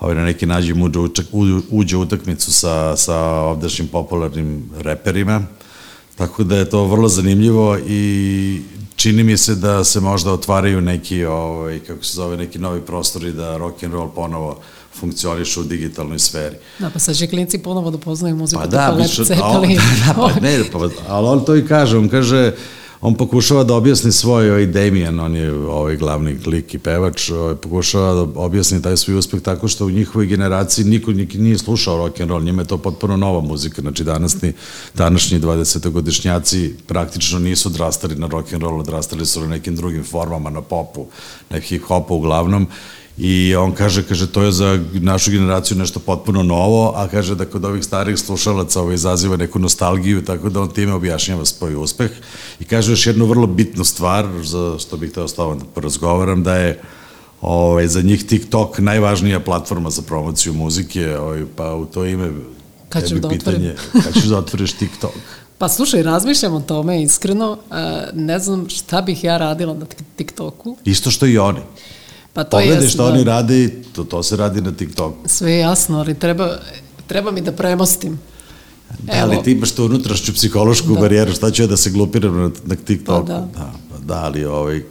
ovaj, 0.00 0.14
na 0.14 0.24
neki 0.24 0.46
način 0.46 0.82
uđe, 0.82 0.98
učak, 0.98 1.26
uđe 1.70 1.96
utakmicu 1.96 2.52
sa, 2.52 2.96
sa 2.96 3.16
ovdašnjim 3.24 3.88
popularnim 3.88 4.70
reperima. 4.78 5.42
Tako 6.16 6.44
da 6.44 6.56
je 6.56 6.70
to 6.70 6.84
vrlo 6.84 7.08
zanimljivo 7.08 7.78
i 7.86 8.62
čini 8.96 9.24
mi 9.24 9.36
se 9.36 9.54
da 9.54 9.84
se 9.84 10.00
možda 10.00 10.32
otvaraju 10.32 10.80
neki, 10.80 11.24
ovaj, 11.24 11.78
kako 11.78 12.04
se 12.04 12.16
zove, 12.16 12.36
neki 12.36 12.58
novi 12.58 12.80
prostori 12.80 13.32
da 13.32 13.56
rock 13.56 13.82
and 13.82 13.92
roll 13.92 14.08
ponovo 14.08 14.60
funkcioniše 14.94 15.60
u 15.60 15.64
digitalnoj 15.64 16.18
sferi. 16.18 16.56
Da, 16.78 16.90
pa 16.90 16.98
sad 16.98 17.16
će 17.16 17.26
klinci 17.26 17.58
ponovo 17.58 17.90
da 17.90 17.98
poznaju 17.98 18.36
muziku. 18.36 18.62
Pa 18.62 18.66
da, 18.66 18.96
biće, 19.02 19.24
da, 19.24 19.34
da, 19.34 20.14
pa 20.14 20.40
ne, 20.40 20.64
pa, 20.72 20.78
ali 21.08 21.28
on 21.28 21.44
to 21.44 21.56
i 21.56 21.66
kaže, 21.66 21.98
on 21.98 22.08
kaže, 22.08 22.52
on 23.00 23.14
pokušava 23.14 23.64
da 23.64 23.74
objasni 23.74 24.12
svoj, 24.12 24.50
ovaj 24.50 24.66
Damien, 24.66 25.20
on 25.20 25.36
je 25.36 25.52
ovaj 25.52 25.96
glavni 25.96 26.38
lik 26.46 26.74
i 26.74 26.78
pevač, 26.78 27.30
ovaj, 27.30 27.54
pokušava 27.54 28.14
da 28.14 28.40
objasni 28.40 28.82
taj 28.82 28.96
svoj 28.96 29.18
uspeh 29.18 29.42
tako 29.42 29.68
što 29.68 29.86
u 29.86 29.90
njihovoj 29.90 30.26
generaciji 30.26 30.84
niko 30.84 31.12
nije 31.12 31.58
slušao 31.58 31.96
rock 31.96 32.20
and 32.20 32.30
roll, 32.30 32.42
njima 32.42 32.62
je 32.62 32.68
to 32.68 32.78
potpuno 32.78 33.16
nova 33.16 33.40
muzika, 33.40 33.82
znači 33.82 34.04
danasni, 34.04 34.52
današnji 34.94 35.40
20-godišnjaci 35.40 36.72
praktično 36.86 37.38
nisu 37.38 37.68
odrastali 37.68 38.16
na 38.16 38.26
rock 38.26 38.52
and 38.52 38.62
roll, 38.62 38.80
odrastali 38.80 39.26
su 39.26 39.40
na 39.40 39.46
nekim 39.46 39.76
drugim 39.76 40.04
formama, 40.04 40.50
na 40.50 40.62
popu, 40.62 41.06
na 41.50 41.58
hip-hopu 41.58 42.10
uglavnom 42.14 42.66
I 43.18 43.56
on 43.56 43.72
kaže, 43.72 44.02
kaže, 44.02 44.26
to 44.28 44.42
je 44.42 44.52
za 44.52 44.78
našu 44.92 45.30
generaciju 45.30 45.76
nešto 45.76 46.00
potpuno 46.00 46.42
novo, 46.42 46.92
a 46.96 47.08
kaže 47.08 47.34
da 47.34 47.44
kod 47.44 47.64
ovih 47.64 47.84
starih 47.84 48.18
slušalaca 48.18 48.80
ovo 48.80 48.92
izaziva 48.92 49.36
neku 49.36 49.58
nostalgiju, 49.58 50.24
tako 50.24 50.48
da 50.48 50.60
on 50.60 50.68
time 50.68 50.92
objašnjava 50.92 51.44
svoj 51.44 51.74
uspeh. 51.74 52.10
I 52.60 52.64
kaže 52.64 52.92
još 52.92 53.06
jednu 53.06 53.26
vrlo 53.26 53.46
bitnu 53.46 53.84
stvar, 53.84 54.26
za 54.42 54.78
što 54.78 54.96
bih 54.96 55.12
teo 55.12 55.28
s 55.28 55.34
tobom 55.34 55.58
da 55.58 55.64
porazgovaram, 55.64 56.42
da 56.42 56.54
je 56.56 56.80
ovaj, 57.40 57.88
za 57.88 58.02
njih 58.02 58.26
TikTok 58.26 58.78
najvažnija 58.78 59.40
platforma 59.40 59.90
za 59.90 60.02
promociju 60.02 60.54
muzike, 60.54 61.18
ovaj, 61.18 61.44
pa 61.56 61.74
u 61.74 61.86
to 61.86 62.04
ime 62.04 62.30
Kad 62.88 63.08
ćeš 63.08 63.18
da 63.18 63.28
pitanje, 63.28 63.74
kad 64.04 64.14
ćeš 64.14 64.24
da 64.24 64.38
otvoriš 64.38 64.72
TikTok? 64.72 65.12
Pa 65.58 65.68
slušaj, 65.68 66.02
razmišljam 66.02 66.54
o 66.54 66.60
tome 66.60 67.02
iskreno, 67.02 67.58
ne 68.14 68.38
znam 68.38 68.68
šta 68.68 69.02
bih 69.02 69.24
ja 69.24 69.38
radila 69.38 69.74
na 69.74 69.86
TikToku. 70.16 70.76
Isto 70.84 71.10
što 71.10 71.26
i 71.26 71.38
oni. 71.38 71.60
Pa 72.36 72.44
to 72.44 72.56
Pogledaj 72.56 72.88
što 72.88 73.02
da. 73.02 73.12
oni 73.12 73.24
radi, 73.24 73.82
to, 73.92 74.04
to 74.04 74.22
se 74.22 74.36
radi 74.36 74.60
na 74.60 74.72
TikToku. 74.72 75.28
Sve 75.28 75.52
je 75.52 75.58
jasno, 75.58 75.98
ali 75.98 76.14
treba, 76.14 76.58
treba 77.06 77.30
mi 77.30 77.40
da 77.40 77.52
premostim. 77.52 78.18
Da, 78.98 79.12
ali 79.22 79.34
Evo. 79.34 79.42
ti 79.42 79.52
imaš 79.52 79.72
tu 79.72 79.84
unutrašnju 79.84 80.34
psihološku 80.34 80.94
da. 80.94 81.00
barijeru, 81.00 81.32
šta 81.32 81.50
ću 81.50 81.62
ja 81.62 81.66
da 81.66 81.76
se 81.76 81.90
glupiram 81.90 82.36
na, 82.36 82.50
na 82.64 82.74
TikToku? 82.74 83.26
Pa 83.26 83.32
da. 83.32 83.40
Da, 83.40 83.72
pa 83.90 83.98
da, 83.98 84.24
ali 84.24 84.44
ovaj, 84.44 84.78
uh, 84.78 84.84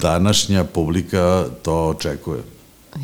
današnja 0.00 0.64
publika 0.64 1.44
to 1.62 1.88
očekuje. 1.88 2.42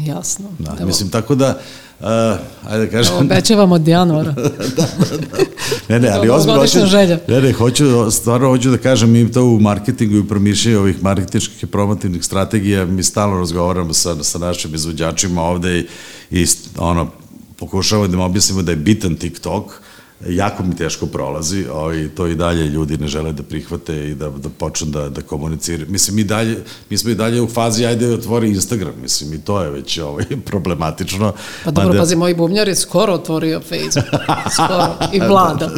Jasno. 0.06 0.46
Da, 0.58 0.76
Evo. 0.78 0.86
mislim, 0.86 1.10
tako 1.10 1.34
da, 1.34 1.60
Uh, 2.04 2.70
ajde 2.70 2.84
da 2.84 2.90
kažem. 2.90 3.16
Obećavam 3.16 3.72
od 3.72 3.88
januara. 3.88 4.32
da, 4.76 4.82
da, 4.98 5.16
da. 5.16 5.44
Ne, 5.88 6.00
ne, 6.00 6.08
ali 6.08 6.30
ozbiljno 6.30 6.60
hoću, 6.60 6.78
ne, 7.28 7.40
ne, 7.40 7.52
hoću, 7.52 8.10
stvarno 8.10 8.48
hoću 8.48 8.70
da 8.70 8.78
kažem, 8.78 9.10
mi 9.10 9.32
to 9.32 9.44
u 9.44 9.60
marketingu 9.60 10.16
i 10.16 10.28
promišljanju 10.28 10.78
ovih 10.78 11.02
marketinških 11.02 11.62
i 11.62 11.66
promotivnih 11.66 12.24
strategija, 12.24 12.86
mi 12.86 13.02
stalno 13.02 13.38
razgovaramo 13.38 13.92
sa, 13.92 14.24
sa 14.24 14.38
našim 14.38 14.74
izvođačima 14.74 15.42
ovde 15.42 15.78
i, 15.78 15.86
i 16.30 16.46
ono, 16.78 17.10
pokušavamo 17.56 18.08
da 18.08 18.14
im 18.14 18.20
objasnimo 18.20 18.62
da 18.62 18.72
je 18.72 18.76
bitan 18.76 19.14
TikTok, 19.14 19.80
jako 20.28 20.62
mi 20.62 20.76
teško 20.76 21.06
prolazi, 21.06 21.66
ovaj, 21.72 22.08
to 22.08 22.26
i 22.26 22.34
dalje 22.34 22.66
ljudi 22.66 22.98
ne 22.98 23.08
žele 23.08 23.32
da 23.32 23.42
prihvate 23.42 24.10
i 24.10 24.14
da, 24.14 24.30
da 24.30 24.48
počnu 24.48 24.90
da, 24.90 25.08
da 25.08 25.22
komuniciraju. 25.22 25.90
Mislim, 25.90 26.16
mi, 26.16 26.24
dalje, 26.24 26.64
mi 26.90 26.98
smo 26.98 27.10
i 27.10 27.14
dalje 27.14 27.42
u 27.42 27.48
fazi, 27.48 27.86
ajde, 27.86 28.14
otvori 28.14 28.48
Instagram, 28.48 28.94
mislim, 29.02 29.32
i 29.32 29.40
to 29.40 29.62
je 29.62 29.70
već 29.70 29.98
ovaj, 29.98 30.24
problematično. 30.50 31.32
Pa 31.64 31.70
dobro, 31.70 31.88
Mada... 31.88 32.00
pazi, 32.00 32.16
moj 32.16 32.34
bubnjar 32.34 32.68
je 32.68 32.74
skoro 32.74 33.12
otvorio 33.12 33.60
Facebook, 33.60 34.22
skoro, 34.54 34.94
i 35.12 35.20
vlada. 35.30 35.70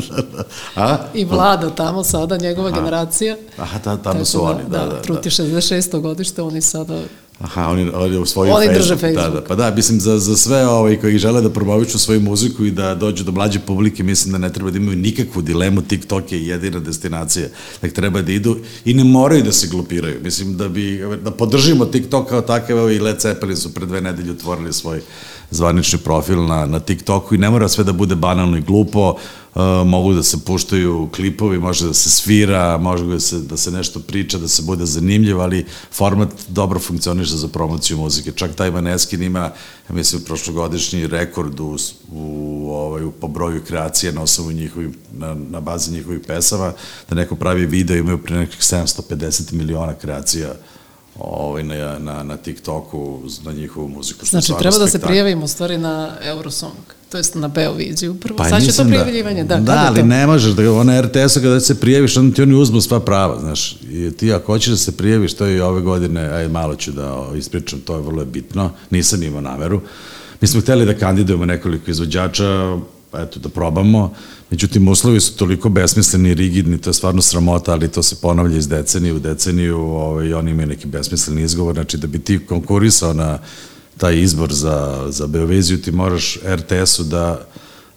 A? 0.76 0.96
I 1.14 1.24
vlada 1.24 1.70
tamo 1.70 2.04
sada, 2.04 2.36
njegova 2.36 2.68
Aha. 2.68 2.78
generacija. 2.78 3.36
Aha, 3.56 3.78
ta, 3.78 3.96
tamo 3.96 4.24
su 4.24 4.38
da, 4.38 4.44
oni, 4.44 4.62
da, 4.68 4.78
da. 4.78 4.84
da, 4.84 4.94
da. 4.94 5.02
Truti 5.02 5.30
66. 5.30 6.00
godište, 6.00 6.42
oni 6.42 6.60
sada 6.60 7.00
Aha, 7.40 7.68
oni, 7.68 7.90
oni 7.94 8.16
u 8.16 8.26
svoju 8.26 8.52
Oni 8.52 8.68
drže 8.74 8.96
Facebook. 8.96 9.24
Da, 9.24 9.28
da, 9.28 9.44
pa 9.44 9.54
da, 9.54 9.70
mislim, 9.70 10.00
za, 10.00 10.18
za 10.18 10.36
sve 10.36 10.66
ovaj, 10.66 10.96
koji 10.96 11.18
žele 11.18 11.40
da 11.40 11.50
promoviču 11.50 11.98
svoju 11.98 12.20
muziku 12.20 12.64
i 12.64 12.70
da 12.70 12.94
dođu 12.94 13.24
do 13.24 13.32
mlađe 13.32 13.60
publike, 13.60 14.02
mislim 14.02 14.32
da 14.32 14.38
ne 14.38 14.52
treba 14.52 14.70
da 14.70 14.78
imaju 14.78 14.98
nikakvu 14.98 15.42
dilemu, 15.42 15.82
TikTok 15.82 16.32
je 16.32 16.46
jedina 16.46 16.80
destinacija, 16.80 17.48
da 17.82 17.88
treba 17.88 18.22
da 18.22 18.32
idu 18.32 18.56
i 18.84 18.94
ne 18.94 19.04
moraju 19.04 19.42
da 19.42 19.52
se 19.52 19.66
glupiraju. 19.66 20.20
Mislim 20.22 20.56
da 20.56 20.68
bi, 20.68 21.02
da 21.24 21.30
podržimo 21.30 21.84
TikTok 21.84 22.28
kao 22.28 22.40
takav, 22.40 22.92
i 22.92 22.98
Led 22.98 23.20
Zeppelin 23.20 23.56
su 23.56 23.74
pre 23.74 23.86
dve 23.86 24.00
nedelje 24.00 24.32
otvorili 24.32 24.72
svoj 24.72 25.00
zvanični 25.50 25.98
profil 25.98 26.46
na, 26.46 26.66
na 26.66 26.80
TikToku 26.80 27.34
i 27.34 27.38
ne 27.38 27.50
mora 27.50 27.68
sve 27.68 27.84
da 27.84 27.92
bude 27.92 28.14
banalno 28.14 28.56
i 28.56 28.60
glupo, 28.60 29.10
uh, 29.10 29.62
mogu 29.86 30.14
da 30.14 30.22
se 30.22 30.44
puštaju 30.44 31.08
klipovi, 31.14 31.58
može 31.58 31.86
da 31.86 31.94
se 31.94 32.10
svira, 32.10 32.78
može 32.78 33.04
da 33.04 33.20
se, 33.20 33.38
da 33.38 33.56
se 33.56 33.70
nešto 33.70 34.00
priča, 34.00 34.38
da 34.38 34.48
se 34.48 34.62
bude 34.62 34.86
zanimljiv, 34.86 35.40
ali 35.40 35.66
format 35.92 36.28
dobro 36.48 36.78
funkcioniše 36.78 37.36
za 37.36 37.48
promociju 37.48 37.96
muzike. 37.96 38.32
Čak 38.32 38.54
taj 38.54 38.70
Maneskin 38.70 39.22
ima, 39.22 39.50
ja 39.88 39.94
mislim, 39.94 40.22
prošlogodišnji 40.22 41.06
rekord 41.06 41.60
u, 41.60 41.76
u, 42.12 42.70
ovaj, 42.70 43.04
u, 43.04 43.12
po 43.12 43.28
broju 43.28 43.62
kreacije 43.64 44.12
na 44.12 44.22
osnovu 44.22 44.52
njihovih, 44.52 44.90
na, 45.12 45.34
na 45.34 45.60
bazi 45.60 45.92
njihovih 45.92 46.20
pesama, 46.26 46.72
da 47.08 47.16
neko 47.16 47.36
pravi 47.36 47.66
video, 47.66 47.96
imaju 47.96 48.18
pre 48.18 48.36
nekih 48.36 48.60
750 48.60 49.52
miliona 49.52 49.94
kreacija 49.94 50.54
ovaj, 51.18 51.62
na, 51.62 51.98
na, 51.98 52.22
na 52.22 52.36
TikToku, 52.36 53.20
na 53.44 53.52
njihovu 53.52 53.88
muziku. 53.88 54.26
Što 54.26 54.40
znači, 54.40 54.52
treba 54.58 54.78
da 54.78 54.88
se 54.88 54.98
prijavimo 54.98 55.48
stvari 55.48 55.78
na 55.78 56.12
Eurosong, 56.22 56.74
to 57.10 57.16
jest 57.16 57.34
na 57.34 57.48
Beoviziju. 57.48 58.14
Prvo, 58.14 58.36
pa 58.36 58.48
sad 58.48 58.64
će 58.64 58.72
to 58.72 58.84
da- 58.84 58.88
prijavljivanje, 58.88 59.44
da. 59.44 59.56
Da, 59.56 59.60
da 59.60 59.84
ali 59.86 60.00
to? 60.00 60.06
ne 60.06 60.26
možeš, 60.26 60.52
da 60.52 60.72
ona 60.72 61.00
RTS-a 61.00 61.40
kada 61.40 61.60
se 61.60 61.80
prijaviš, 61.80 62.16
onda 62.16 62.34
ti 62.34 62.42
oni 62.42 62.54
uzmu 62.54 62.80
sva 62.80 63.00
prava, 63.00 63.40
znaš. 63.40 63.76
I 63.90 64.10
ti 64.16 64.32
ako 64.32 64.52
hoćeš 64.52 64.70
da 64.70 64.76
se 64.76 64.96
prijaviš, 64.96 65.34
to 65.34 65.46
je 65.46 65.56
i 65.56 65.60
ove 65.60 65.80
godine, 65.80 66.20
aj 66.20 66.48
malo 66.48 66.74
ću 66.74 66.92
da 66.92 67.26
ispričam, 67.36 67.80
to 67.80 67.94
je 67.94 68.02
vrlo 68.02 68.24
bitno, 68.24 68.70
nisam 68.90 69.22
imao 69.22 69.40
nameru. 69.40 69.80
Mi 70.40 70.48
smo 70.48 70.60
hteli 70.60 70.86
da 70.86 70.94
kandidujemo 70.94 71.46
nekoliko 71.46 71.90
izvođača, 71.90 72.78
eto, 73.14 73.40
da 73.40 73.48
probamo, 73.48 74.14
Međutim, 74.50 74.88
uslovi 74.88 75.20
su 75.20 75.36
toliko 75.36 75.68
besmisleni 75.68 76.30
i 76.30 76.34
rigidni, 76.34 76.78
to 76.78 76.90
je 76.90 76.94
stvarno 76.94 77.22
sramota, 77.22 77.72
ali 77.72 77.88
to 77.88 78.02
se 78.02 78.16
ponavlja 78.16 78.56
iz 78.56 78.68
decenije 78.68 79.12
u 79.12 79.18
deceniju, 79.18 79.78
ovaj, 79.78 80.34
oni 80.34 80.50
imaju 80.50 80.68
neki 80.68 80.86
besmisleni 80.86 81.42
izgovor, 81.42 81.74
znači 81.74 81.96
da 81.96 82.06
bi 82.06 82.18
ti 82.18 82.46
konkurisao 82.46 83.12
na 83.12 83.38
taj 83.96 84.20
izbor 84.20 84.52
za, 84.52 85.06
za 85.08 85.26
Beoviziju, 85.26 85.82
ti 85.82 85.92
moraš 85.92 86.38
RTS-u 86.44 87.04
da 87.04 87.46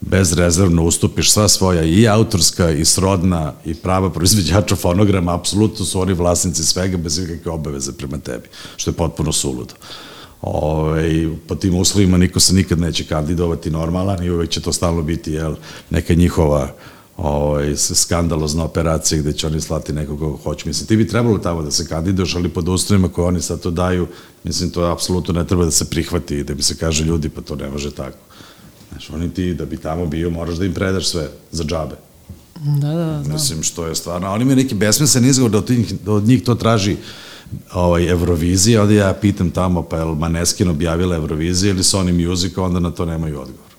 bezrezervno 0.01 0.83
ustupiš 0.83 1.31
sva 1.31 1.47
svoja 1.47 1.83
i 1.83 2.07
autorska 2.07 2.71
i 2.71 2.85
srodna 2.85 3.53
i 3.65 3.73
prava 3.73 4.09
proizvođača 4.09 4.75
fonograma, 4.75 5.35
apsolutno 5.35 5.85
su 5.85 6.01
oni 6.01 6.13
vlasnici 6.13 6.63
svega 6.63 6.97
bez 6.97 7.19
ikakve 7.19 7.51
obaveze 7.51 7.91
prema 7.91 8.17
tebi, 8.17 8.47
što 8.77 8.91
je 8.91 8.95
potpuno 8.95 9.31
suludo. 9.31 9.73
Ove, 10.41 10.81
ovaj, 10.81 11.29
po 11.48 11.55
tim 11.55 11.75
uslovima 11.75 12.17
niko 12.17 12.39
se 12.39 12.53
nikad 12.53 12.79
neće 12.79 13.03
kandidovati 13.03 13.72
normalan 13.72 14.24
i 14.24 14.29
uvek 14.29 14.50
će 14.50 14.62
to 14.62 14.74
stalno 14.74 15.01
biti 15.01 15.31
jel, 15.31 15.55
neka 15.89 16.13
njihova 16.13 16.72
ovaj, 17.17 17.75
skandalozna 17.77 18.63
operacija 18.63 19.22
gde 19.22 19.34
će 19.34 19.48
oni 19.48 19.62
slati 19.62 19.93
nekog 19.93 20.19
koga 20.19 20.43
hoće. 20.43 20.67
Mislim, 20.67 20.88
ti 20.88 20.98
bi 20.98 21.08
trebalo 21.08 21.38
tamo 21.38 21.62
da 21.62 21.72
se 21.72 21.88
kandiduješ, 21.88 22.36
ali 22.36 22.50
pod 22.50 22.67
uslovima 22.67 23.10
koje 23.10 23.27
oni 23.27 23.41
sad 23.41 23.60
to 23.62 23.72
daju, 23.72 24.08
mislim, 24.43 24.69
to 24.69 24.84
apsolutno 24.84 25.34
ne 25.34 25.48
treba 25.48 25.65
da 25.65 25.72
se 25.72 25.89
prihvati 25.89 26.38
i 26.38 26.43
da 26.43 26.53
bi 26.53 26.63
se 26.63 26.75
kaže 26.75 27.03
ljudi, 27.03 27.29
pa 27.29 27.41
to 27.41 27.55
ne 27.55 27.69
može 27.69 27.91
tako. 27.91 28.17
Znaš, 28.91 29.10
oni 29.10 29.34
ti, 29.34 29.53
da 29.53 29.65
bi 29.65 29.77
tamo 29.77 30.05
bio, 30.05 30.29
moraš 30.29 30.55
da 30.55 30.65
im 30.65 30.74
predaš 30.74 31.08
sve 31.08 31.29
za 31.51 31.63
džabe. 31.63 31.96
Da, 32.55 32.88
da, 32.88 33.24
da. 33.25 33.34
Mislim, 33.34 33.63
što 33.63 33.88
je 33.88 33.96
stvarno, 33.96 34.31
oni 34.31 34.41
imaju 34.41 34.55
neki 34.55 34.75
besmislen 34.75 35.25
izgovor 35.25 35.51
da 35.51 35.58
od, 35.58 35.69
njih, 35.69 35.93
da 36.05 36.12
od 36.12 36.24
njih 36.24 36.43
to 36.43 36.55
traži 36.55 36.98
ovaj, 37.73 38.09
Eurovizije, 38.09 38.81
onda 38.81 38.93
ja 38.93 39.13
pitam 39.13 39.51
tamo, 39.51 39.81
pa 39.81 39.97
je 39.97 40.03
li 40.03 40.15
Maneskin 40.15 40.69
objavila 40.69 41.15
Eurovizije 41.15 41.69
ili 41.69 41.83
Sony 41.83 42.29
Music, 42.29 42.57
onda 42.57 42.79
na 42.79 42.91
to 42.91 43.05
nemaju 43.05 43.39
odgovor. 43.41 43.71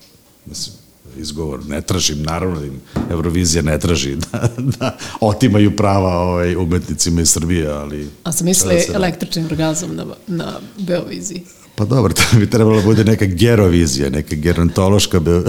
Mislim, 0.46 0.76
izgovor, 1.16 1.66
ne 1.66 1.80
tražim, 1.80 2.22
naravno 2.22 2.60
da 2.60 2.66
im 2.66 2.80
Eurovizija 3.10 3.62
ne 3.62 3.78
traži 3.78 4.16
da, 4.16 4.48
da 4.58 4.96
otimaju 5.20 5.76
prava 5.76 6.18
ovaj, 6.18 6.56
umetnicima 6.56 7.20
iz 7.20 7.30
Srbije, 7.30 7.68
ali... 7.68 8.10
A 8.24 8.32
sam 8.32 8.44
misli 8.44 8.74
da 8.88 8.94
električni 8.94 9.44
orgazam 9.44 9.96
na, 9.96 10.04
na 10.26 10.52
Beoviziji. 10.78 11.42
Pa 11.74 11.84
dobro, 11.84 12.12
to 12.12 12.38
bi 12.38 12.50
trebalo 12.50 12.76
da 12.76 12.82
bude 12.82 13.04
neka 13.04 13.24
gerovizija, 13.24 14.10
neka 14.10 14.34
gerontološka 14.34 15.20
be... 15.20 15.30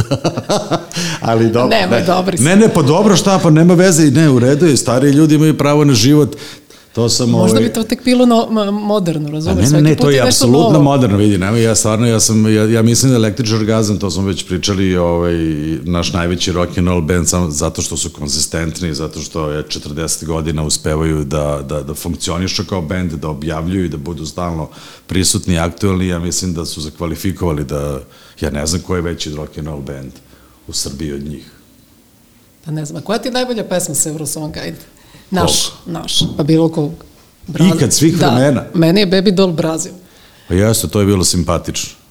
ali 1.22 1.50
dobro. 1.50 1.78
Nema, 1.78 1.96
ne, 1.96 2.06
dobri 2.06 2.38
Ne, 2.38 2.56
ne, 2.56 2.74
pa 2.74 2.82
dobro, 2.82 3.16
šta, 3.16 3.40
pa 3.44 3.50
nema 3.50 3.74
veze, 3.74 4.12
ne, 4.12 4.30
u 4.30 4.40
redu 4.40 4.66
je, 4.66 4.78
stari 4.78 5.10
ljudi 5.10 5.36
imaju 5.36 5.58
pravo 5.58 5.86
na 5.86 5.94
život, 5.94 6.36
To 6.94 7.10
sam 7.10 7.30
Možda 7.30 7.58
ovaj... 7.58 7.68
bi 7.68 7.74
to 7.74 7.84
tek 7.84 8.04
bilo 8.06 8.26
no, 8.26 8.48
moderno, 8.72 9.32
razumeš? 9.32 9.66
Ne, 9.70 9.82
ne, 9.82 9.82
ne, 9.82 9.96
to 9.96 10.10
je 10.10 10.22
apsolutno 10.22 10.72
novo. 10.72 10.84
moderno, 10.84 11.18
vidi, 11.18 11.38
nema, 11.38 11.58
ja 11.58 11.76
stvarno, 11.76 12.08
ja 12.08 12.20
sam, 12.20 12.56
ja, 12.56 12.64
ja 12.64 12.82
mislim 12.82 13.12
da 13.12 13.16
električni 13.16 13.56
orgazam, 13.56 14.00
to 14.00 14.12
smo 14.12 14.24
već 14.24 14.48
pričali, 14.48 14.98
ovaj, 14.98 15.34
naš 15.84 16.14
najveći 16.14 16.52
rock 16.52 16.78
and 16.78 16.88
roll 16.88 17.02
band, 17.02 17.30
sam, 17.30 17.52
zato 17.52 17.82
što 17.82 17.98
su 17.98 18.10
konzistentni, 18.10 18.94
zato 18.94 19.20
što 19.20 19.50
je 19.50 19.64
40 19.64 20.26
godina 20.26 20.64
uspevaju 20.64 21.24
da, 21.24 21.62
da, 21.70 21.84
da 21.84 21.94
funkcionišu 21.94 22.66
kao 22.70 22.82
band, 22.82 23.12
da 23.14 23.30
objavljuju 23.30 23.86
i 23.86 23.90
da 23.90 23.98
budu 23.98 24.26
stalno 24.26 24.70
prisutni 25.08 25.54
i 25.54 25.60
aktualni, 25.60 26.08
ja 26.08 26.20
mislim 26.20 26.54
da 26.54 26.66
su 26.66 26.82
zakvalifikovali 26.82 27.64
da, 27.64 28.02
ja 28.42 28.50
ne 28.50 28.66
znam 28.66 28.82
ko 28.82 28.96
je 28.96 29.02
veći 29.02 29.36
rock 29.36 29.58
and 29.58 29.68
roll 29.68 29.82
band 29.82 30.12
u 30.68 30.74
Srbiji 30.74 31.14
od 31.14 31.24
njih. 31.24 31.46
Pa 32.66 32.72
ne 32.72 32.86
znam, 32.86 33.02
a 33.02 33.06
koja 33.06 33.20
ti 33.20 33.28
je 33.28 33.32
najbolja 33.32 33.64
pesma 33.64 33.96
sa 33.96 34.10
Eurosonga? 34.10 34.60
Ajde. 34.60 35.01
Naš, 35.32 35.72
naš, 35.86 36.24
pa 36.38 36.44
bilo 36.44 36.70
kog. 36.70 36.92
Ikad, 37.76 37.94
svih 37.94 38.18
da, 38.18 38.30
vremena? 38.30 38.64
meni 38.74 39.00
je 39.00 39.08
Baby 39.08 39.32
Doll 39.32 39.52
Brazil. 39.52 39.92
Pa 40.48 40.54
jeste, 40.54 40.88
to 40.88 41.00
je 41.00 41.06
bilo 41.06 41.24
simpatično. 41.24 42.02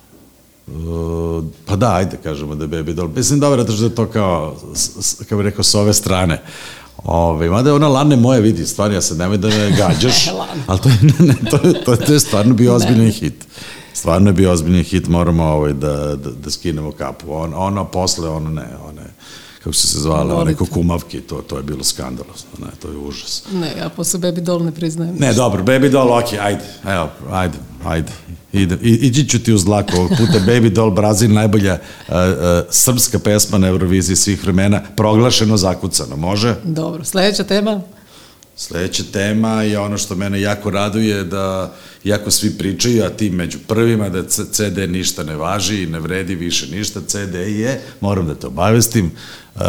Uh, 0.66 1.44
pa 1.66 1.76
da, 1.76 1.94
ajde 1.94 2.16
kažemo 2.22 2.54
da 2.54 2.64
je 2.64 2.68
Baby 2.68 2.92
Doll. 2.92 3.08
Mislim 3.16 3.40
dobro, 3.40 3.72
što 3.72 3.84
je 3.84 3.94
to 3.94 4.06
kao, 4.06 4.56
kako 5.18 5.36
bih 5.36 5.44
rekao, 5.44 5.64
s 5.64 5.74
ove 5.74 5.94
strane. 5.94 6.42
Ove, 7.04 7.50
mada 7.50 7.70
je 7.70 7.74
ona 7.74 7.88
Lane 7.88 8.16
moje, 8.16 8.40
vidi, 8.40 8.66
stvarno, 8.66 8.94
ja 8.94 9.00
sad 9.00 9.18
nemoj 9.18 9.38
da 9.38 9.48
me 9.48 9.70
gađaš, 9.70 10.28
ali 10.66 10.80
to 10.80 10.88
je, 10.88 10.98
ne, 11.18 11.34
to, 11.50 11.68
je, 11.68 11.84
to, 11.84 11.92
je, 11.92 11.98
to 12.06 12.12
je 12.12 12.20
stvarno 12.20 12.54
bio 12.54 12.74
ozbiljan 12.74 13.10
hit. 13.10 13.46
Stvarno 13.92 14.28
je 14.28 14.34
bio 14.34 14.52
ozbiljan 14.52 14.84
hit, 14.84 15.08
moramo 15.08 15.44
ovaj, 15.44 15.72
da, 15.72 16.16
da, 16.16 16.30
da 16.30 16.50
skinemo 16.50 16.92
kapu. 16.92 17.32
On, 17.32 17.54
ono 17.56 17.84
posle, 17.84 18.28
ono 18.28 18.50
ne, 18.50 18.68
one, 18.88 19.02
kako 19.64 19.72
su 19.72 19.86
se 19.86 19.98
zvale, 19.98 20.34
one 20.34 20.34
Volite. 20.34 20.58
kukumavke, 20.58 21.20
to, 21.20 21.36
to 21.36 21.56
je 21.56 21.62
bilo 21.62 21.84
skandalozno, 21.84 22.50
ne, 22.58 22.66
to 22.82 22.88
je 22.88 22.96
užas. 22.96 23.42
Ne, 23.52 23.74
ja 23.78 23.88
posle 23.88 24.20
Baby 24.20 24.40
Doll 24.40 24.64
ne 24.64 24.72
priznajem. 24.72 25.16
Ne, 25.18 25.32
dobro, 25.32 25.62
Baby 25.62 25.90
Doll, 25.90 26.12
ok, 26.12 26.32
ajde, 26.40 26.64
evo, 26.88 27.08
ajde, 27.30 27.58
ajde. 27.84 28.12
Ide, 28.52 28.78
i, 28.82 28.90
ići 28.90 29.28
ću 29.28 29.38
ti 29.38 29.52
uz 29.52 29.64
dlaku 29.64 29.96
ovog 29.96 30.10
puta. 30.10 30.38
Baby 30.46 30.70
Doll, 30.72 30.90
Brazil, 30.90 31.32
najbolja 31.32 31.72
uh, 32.08 32.14
uh, 32.14 32.18
srpska 32.70 33.18
pesma 33.18 33.58
na 33.58 33.68
Euroviziji 33.68 34.16
svih 34.16 34.42
vremena, 34.42 34.82
proglašeno 34.96 35.56
zakucano, 35.56 36.16
može? 36.16 36.54
Dobro, 36.64 37.04
sledeća 37.04 37.44
tema. 37.44 37.80
Sledeća 38.60 39.02
tema 39.12 39.62
je 39.62 39.78
ono 39.78 39.98
što 39.98 40.14
mene 40.14 40.40
jako 40.40 40.70
raduje 40.70 41.24
da 41.24 41.74
jako 42.04 42.30
svi 42.30 42.50
pričaju, 42.58 43.04
a 43.04 43.08
ti 43.08 43.30
među 43.30 43.58
prvima 43.66 44.08
da 44.08 44.22
CD 44.28 44.78
ništa 44.88 45.22
ne 45.22 45.36
važi 45.36 45.82
i 45.82 45.86
ne 45.86 46.00
vredi 46.00 46.34
više 46.34 46.66
ništa. 46.66 47.00
CD 47.06 47.34
je, 47.34 47.80
moram 48.00 48.26
da 48.26 48.34
te 48.34 48.46
obavestim, 48.46 49.10
uh, 49.54 49.62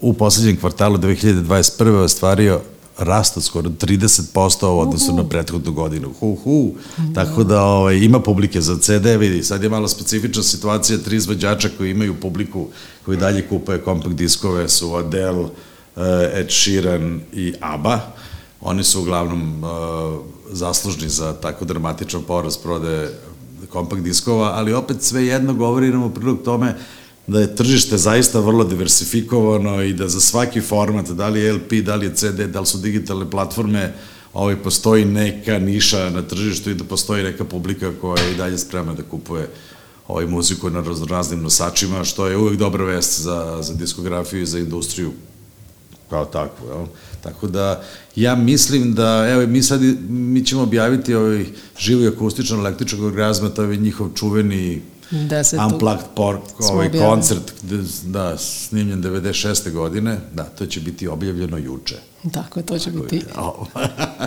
u 0.00 0.12
poslednjem 0.12 0.56
kvartalu 0.56 0.98
2021. 0.98 1.88
ostvario 1.88 2.60
rast 2.98 3.36
od 3.36 3.44
skoro 3.44 3.70
30% 3.70 4.66
u 4.66 4.78
odnosu 4.78 5.16
na 5.16 5.28
prethodnu 5.28 5.72
godinu. 5.72 6.12
Hu, 6.20 6.34
hu. 6.44 6.74
Tako 7.14 7.44
da 7.44 7.62
ovaj, 7.62 7.96
ima 7.96 8.20
publike 8.20 8.60
za 8.60 8.78
CD, 8.78 9.06
vidi, 9.18 9.42
sad 9.42 9.62
je 9.62 9.68
malo 9.68 9.88
specifična 9.88 10.42
situacija, 10.42 10.98
tri 10.98 11.16
izvođača 11.16 11.68
koji 11.78 11.90
imaju 11.90 12.20
publiku, 12.20 12.66
koji 13.04 13.18
dalje 13.18 13.48
kupuje 13.48 13.78
kompakt 13.78 14.14
diskove 14.14 14.68
su 14.68 14.94
Adele, 14.94 15.48
Ed 16.34 16.50
Sheeran 16.50 17.20
i 17.32 17.54
ABBA. 17.60 18.00
Oni 18.60 18.84
su 18.84 19.00
uglavnom 19.00 19.64
uh, 19.64 19.70
zaslužni 20.50 21.08
za 21.08 21.32
tako 21.32 21.64
dramatičan 21.64 22.22
porast 22.22 22.62
prode 22.62 23.10
kompakt 23.68 24.02
diskova, 24.02 24.52
ali 24.54 24.72
opet 24.72 25.02
sve 25.02 25.26
jedno 25.26 25.54
govori 25.54 25.88
nam 25.88 26.02
u 26.02 26.14
prilog 26.14 26.42
tome 26.44 26.74
da 27.26 27.40
je 27.40 27.56
tržište 27.56 27.96
zaista 27.96 28.40
vrlo 28.40 28.64
diversifikovano 28.64 29.82
i 29.82 29.92
da 29.92 30.08
za 30.08 30.20
svaki 30.20 30.60
format, 30.60 31.10
da 31.10 31.28
li 31.28 31.40
je 31.40 31.52
LP, 31.52 31.72
da 31.72 31.94
li 31.94 32.06
je 32.06 32.14
CD, 32.14 32.40
da 32.40 32.60
li 32.60 32.66
su 32.66 32.78
digitalne 32.78 33.30
platforme, 33.30 33.94
ovaj, 34.32 34.56
postoji 34.56 35.04
neka 35.04 35.58
niša 35.58 36.10
na 36.10 36.22
tržištu 36.22 36.70
i 36.70 36.74
da 36.74 36.84
postoji 36.84 37.24
neka 37.24 37.44
publika 37.44 37.92
koja 38.00 38.24
je 38.24 38.32
i 38.32 38.36
dalje 38.36 38.58
spremna 38.58 38.94
da 38.94 39.02
kupuje 39.02 39.48
ovaj 40.08 40.26
muziku 40.26 40.70
na 40.70 40.82
raz- 40.82 41.06
raznim 41.08 41.42
nosačima, 41.42 42.04
što 42.04 42.26
je 42.26 42.36
uvek 42.36 42.58
dobra 42.58 42.84
vest 42.84 43.20
za, 43.20 43.58
za 43.62 43.74
diskografiju 43.74 44.42
i 44.42 44.46
za 44.46 44.58
industriju 44.58 45.12
kao 46.12 46.24
takvu, 46.24 46.68
jel? 46.68 46.86
Tako 47.22 47.46
da, 47.48 47.82
ja 48.16 48.34
mislim 48.34 48.94
da, 48.94 49.26
evo, 49.30 49.46
mi 49.46 49.62
sad, 49.62 49.80
mi 50.08 50.44
ćemo 50.44 50.62
objaviti 50.62 51.14
ovaj 51.14 51.44
živo 51.78 52.02
i 52.02 52.08
akustičan 52.08 52.58
električnog 52.58 53.02
orgazma, 53.02 53.48
to 53.48 53.62
je 53.62 53.76
njihov 53.76 54.08
čuveni 54.14 54.82
Desetog. 55.10 55.72
Unplugged 55.72 56.06
Pork, 56.16 56.40
ovaj 56.58 56.86
objavili. 56.86 57.10
koncert, 57.10 57.52
da, 58.04 58.38
snimljen 58.38 59.02
96. 59.02 59.72
godine, 59.72 60.18
da, 60.34 60.44
to 60.44 60.66
će 60.66 60.80
biti 60.80 61.08
objavljeno 61.08 61.58
juče. 61.58 61.96
Tako 62.32 62.60
je, 62.60 62.66
to 62.66 62.78
će 62.78 62.90
biti. 62.90 63.24
O- 63.36 63.66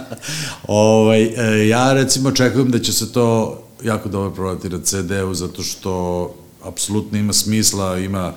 ovaj, 0.67 1.23
e, 1.23 1.67
ja 1.67 1.93
recimo 1.93 2.29
očekujem 2.29 2.71
da 2.71 2.79
će 2.79 2.93
se 2.93 3.11
to 3.11 3.59
jako 3.83 4.09
dobro 4.09 4.31
prodati 4.31 4.69
na 4.69 4.79
CD-u 4.83 5.33
zato 5.33 5.63
što 5.63 6.33
apsolutno 6.63 7.17
ima 7.17 7.33
smisla, 7.33 7.97
ima 7.97 8.33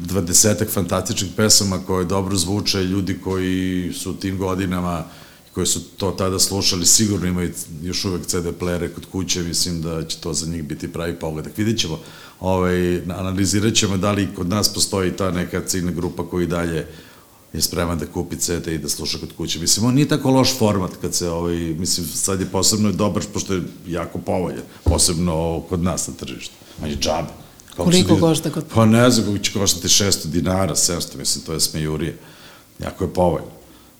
dvadesetak 0.00 0.70
fantastičnih 0.70 1.30
pesama 1.36 1.78
koje 1.86 2.04
dobro 2.04 2.36
zvuče, 2.36 2.84
ljudi 2.84 3.18
koji 3.24 3.92
su 3.94 4.10
u 4.10 4.14
tim 4.14 4.38
godinama 4.38 5.04
koji 5.56 5.66
su 5.66 5.80
to 5.96 6.10
tada 6.10 6.38
slušali, 6.38 6.86
sigurno 6.86 7.26
imaju 7.26 7.50
još 7.82 8.04
uvek 8.04 8.26
CD 8.26 8.46
playere 8.60 8.94
kod 8.94 9.06
kuće, 9.12 9.42
mislim 9.42 9.82
da 9.82 10.04
će 10.04 10.16
to 10.20 10.32
za 10.32 10.46
njih 10.46 10.64
biti 10.64 10.92
pravi 10.92 11.14
pogledak. 11.14 11.58
Vidjet 11.58 11.78
ćemo, 11.78 12.00
ovaj, 12.40 12.96
analizirat 12.98 13.74
ćemo 13.74 13.96
da 13.96 14.12
li 14.12 14.28
kod 14.36 14.48
nas 14.48 14.74
postoji 14.74 15.12
ta 15.12 15.30
neka 15.30 15.62
ciljna 15.66 15.90
grupa 15.90 16.28
koji 16.28 16.46
dalje 16.46 16.86
je 17.52 17.62
spreman 17.62 17.98
da 17.98 18.06
kupi 18.06 18.36
CD 18.36 18.66
i 18.66 18.78
da 18.78 18.88
sluša 18.88 19.18
kod 19.18 19.32
kuće. 19.36 19.58
Mislim, 19.58 19.86
on 19.86 19.94
nije 19.94 20.08
tako 20.08 20.30
loš 20.30 20.58
format 20.58 20.90
kad 21.00 21.14
se, 21.14 21.30
ovaj, 21.30 21.56
mislim, 21.56 22.06
sad 22.06 22.40
je 22.40 22.46
posebno 22.46 22.92
dobar, 22.92 23.22
pošto 23.32 23.54
je 23.54 23.62
jako 23.86 24.18
povoljan, 24.18 24.62
posebno 24.84 25.62
kod 25.68 25.82
nas 25.82 26.08
na 26.08 26.14
tržištu. 26.14 26.54
On 26.82 26.90
je 26.90 26.96
džabe. 26.96 27.45
Kako 27.76 27.84
Koliko 27.84 28.16
košta 28.18 28.50
kod- 28.50 28.64
Pa 28.74 28.86
ne 28.86 29.10
znam, 29.10 29.26
kako 29.26 29.38
će 29.38 29.52
koštati 29.52 29.88
600 29.88 30.26
dinara, 30.26 30.74
700, 30.74 31.16
mislim, 31.18 31.44
to 31.44 31.52
je 31.52 31.60
smejurije. 31.60 32.18
Jako 32.78 33.04
je 33.04 33.12
povoljno. 33.14 33.56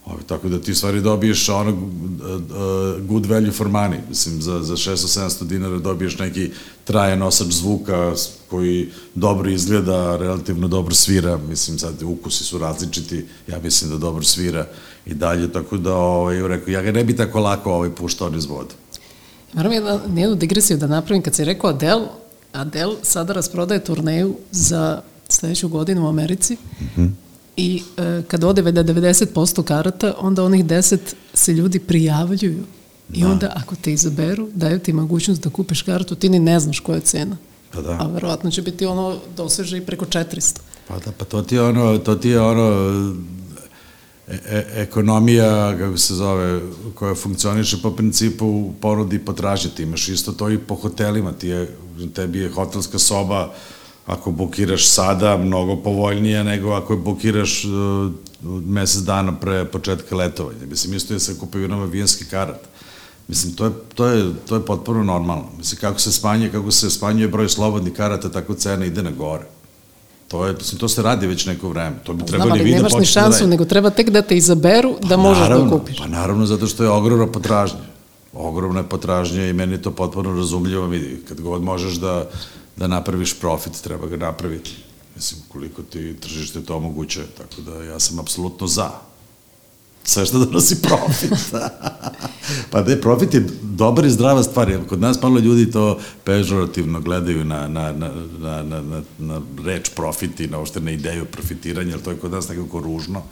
Ovaj, 0.06 0.22
tako 0.26 0.48
da 0.48 0.60
ti 0.60 0.74
stvari 0.74 1.00
dobiješ 1.00 1.48
ono 1.48 1.70
uh, 1.70 1.76
uh, 1.76 3.00
good 3.00 3.26
value 3.26 3.52
for 3.52 3.68
money. 3.68 3.98
Mislim, 4.08 4.42
za, 4.42 4.62
za 4.62 4.76
600-700 4.76 5.44
dinara 5.44 5.78
dobiješ 5.78 6.18
neki 6.18 6.50
trajan 6.84 7.18
nosač 7.18 7.46
zvuka 7.48 8.12
koji 8.50 8.88
dobro 9.14 9.50
izgleda, 9.50 10.16
relativno 10.16 10.68
dobro 10.68 10.94
svira. 10.94 11.38
Mislim, 11.38 11.78
sad 11.78 12.02
ukusi 12.02 12.44
su 12.44 12.58
različiti, 12.58 13.26
ja 13.48 13.58
mislim 13.60 13.90
da 13.90 13.98
dobro 13.98 14.22
svira 14.22 14.66
i 15.06 15.14
dalje, 15.14 15.52
tako 15.52 15.76
da, 15.76 15.94
ovaj, 15.96 16.48
rekao, 16.48 16.72
ja 16.72 16.82
ga 16.82 16.92
ne 16.92 17.04
bi 17.04 17.16
tako 17.16 17.40
lako 17.40 17.72
ovaj, 17.72 17.90
puštao 17.90 18.30
niz 18.30 18.44
vodu. 18.46 18.74
Moram 19.52 19.72
jedna, 19.72 20.00
jednu 20.16 20.34
digresiju 20.36 20.76
da 20.76 20.86
napravim. 20.86 21.22
Kad 21.22 21.34
si 21.34 21.44
rekao 21.44 21.70
Adele, 21.70 22.06
Adele 22.60 22.96
sada 23.02 23.32
rasprodaje 23.32 23.84
turneju 23.84 24.36
za 24.50 25.02
sledeću 25.28 25.68
godinu 25.68 26.04
u 26.04 26.08
Americi 26.08 26.56
i 27.56 27.82
e, 27.96 28.22
kad 28.28 28.44
ode 28.44 28.62
veda 28.62 28.84
90% 28.84 29.62
karata, 29.62 30.14
onda 30.18 30.44
onih 30.44 30.64
10 30.64 30.98
se 31.34 31.52
ljudi 31.52 31.78
prijavljuju. 31.78 32.64
I 33.12 33.24
onda 33.24 33.52
ako 33.54 33.74
te 33.76 33.92
izaberu, 33.92 34.48
daju 34.54 34.78
ti 34.78 34.92
mogućnost 34.92 35.42
da 35.42 35.50
kupiš 35.50 35.82
kartu, 35.82 36.14
ti 36.14 36.28
ni 36.28 36.38
ne 36.38 36.60
znaš 36.60 36.80
koja 36.80 36.96
je 36.96 37.00
cena. 37.02 37.36
Pa 37.72 37.80
da. 37.80 37.90
A 37.90 38.06
verovatno 38.06 38.50
će 38.50 38.62
biti 38.62 38.86
ono 38.86 39.16
doseže 39.36 39.78
i 39.78 39.80
preko 39.80 40.04
400. 40.04 40.58
Pa 40.88 40.98
da, 40.98 41.12
pa 41.12 41.24
to 41.24 41.42
ti 41.42 41.54
je 41.54 41.62
ono, 41.62 41.98
to 41.98 42.14
ti 42.14 42.28
je 42.28 42.40
ono 42.40 42.70
e, 44.28 44.38
e, 44.46 44.66
ekonomija, 44.74 45.78
kako 45.78 45.96
se 45.96 46.14
zove, 46.14 46.60
koja 46.94 47.14
funkcioniše 47.14 47.76
po 47.82 47.90
principu 47.90 48.72
ponudi 48.80 49.16
i 49.16 49.24
potražnje. 49.24 49.70
Ti 49.70 49.82
imaš 49.82 50.08
isto 50.08 50.32
to 50.32 50.50
i 50.50 50.58
po 50.58 50.74
hotelima. 50.74 51.32
Ti 51.32 51.48
je, 51.48 51.76
tebi 52.14 52.38
je 52.38 52.50
hotelska 52.50 52.98
soba 52.98 53.52
ako 54.06 54.30
bukiraš 54.30 54.88
sada 54.88 55.36
mnogo 55.36 55.76
povoljnija 55.76 56.42
nego 56.42 56.70
ako 56.72 56.92
je 56.92 56.96
bukiraš 56.96 57.64
uh, 57.64 58.12
mesec 58.66 59.02
dana 59.02 59.32
pre 59.40 59.64
početka 59.64 60.16
letovanja. 60.16 60.66
Mislim, 60.70 60.94
isto 60.94 61.14
je 61.14 61.20
sa 61.20 61.32
kupovinom 61.40 61.80
avijanski 61.82 62.24
karat. 62.24 62.60
Mislim, 63.28 63.54
to 63.54 63.64
je, 63.64 63.70
to, 63.94 64.06
je, 64.06 64.32
to 64.48 64.54
je 64.54 64.64
potpuno 64.64 65.04
normalno. 65.04 65.44
Mislim, 65.58 65.80
kako 65.80 66.00
se 66.00 66.12
smanje, 66.12 66.48
kako 66.48 66.70
se 66.70 66.90
smanjuje 66.90 67.28
broj 67.28 67.48
slobodnih 67.48 67.92
karata, 67.92 68.28
tako 68.28 68.54
cena 68.54 68.84
ide 68.84 69.02
na 69.02 69.10
gore. 69.10 69.44
To, 70.28 70.46
je, 70.46 70.52
mislim, 70.52 70.78
to 70.78 70.88
se 70.88 71.02
radi 71.02 71.26
već 71.26 71.46
neko 71.46 71.68
vreme. 71.68 71.96
To 72.04 72.12
bi 72.12 72.18
Znam, 72.18 72.28
trebali 72.28 72.50
ali 72.50 72.62
vi 72.64 72.70
da 72.70 72.76
nemaš 72.76 72.92
ni 72.92 72.98
da 72.98 73.04
šansu, 73.04 73.30
radite. 73.30 73.46
nego 73.46 73.64
treba 73.64 73.90
tek 73.90 74.10
da 74.10 74.22
te 74.22 74.36
izaberu 74.36 74.96
da 75.02 75.16
možeš 75.16 75.40
naravno, 75.42 75.64
da 75.64 75.78
kupiš. 75.78 75.98
Pa 75.98 76.06
naravno, 76.06 76.46
zato 76.46 76.66
što 76.66 76.82
je 76.82 76.90
ogromna 76.90 77.26
potražnja. 77.26 77.95
Ogromna 78.32 78.82
potražnja 78.82 79.48
i 79.48 79.52
meni 79.52 79.72
je 79.72 79.82
to 79.82 79.90
potpuno 79.90 80.36
razumljivo. 80.36 80.86
Vidi, 80.86 81.22
kad 81.28 81.40
god 81.40 81.62
možeš 81.62 81.94
da, 81.94 82.30
da 82.76 82.86
napraviš 82.86 83.40
profit, 83.40 83.80
treba 83.82 84.06
ga 84.06 84.16
napraviti. 84.16 84.70
Mislim, 85.16 85.40
koliko 85.48 85.82
ti 85.82 86.16
tržište 86.20 86.62
to 86.62 86.76
omogućuje. 86.76 87.26
Tako 87.38 87.60
da 87.60 87.82
ja 87.82 88.00
sam 88.00 88.18
apsolutno 88.18 88.66
za. 88.66 88.90
Sve 90.04 90.26
što 90.26 90.38
donosi 90.38 90.82
profit. 90.82 91.32
pa 92.70 92.82
da 92.82 92.90
je 92.90 93.00
profit 93.00 93.34
je 93.34 93.46
dobar 93.62 94.04
i 94.04 94.10
zdrava 94.10 94.42
stvar. 94.42 94.78
Kod 94.88 95.00
nas 95.00 95.22
malo 95.22 95.38
ljudi 95.38 95.70
to 95.70 95.98
pežorativno 96.24 97.00
gledaju 97.00 97.44
na, 97.44 97.68
na, 97.68 97.92
na, 97.92 98.10
na, 98.38 98.62
na, 98.62 98.82
na, 98.82 99.02
na 99.18 99.40
reč 99.64 99.90
profit 99.90 100.40
i 100.40 100.46
na 100.46 100.58
uopšte 100.58 100.80
na 100.80 100.90
ideju 100.90 101.24
profitiranja, 101.24 101.90
jer 101.90 102.02
to 102.02 102.10
je 102.10 102.16
kod 102.16 102.32
nas 102.32 102.48
nekako 102.48 102.80
ružno. 102.80 103.22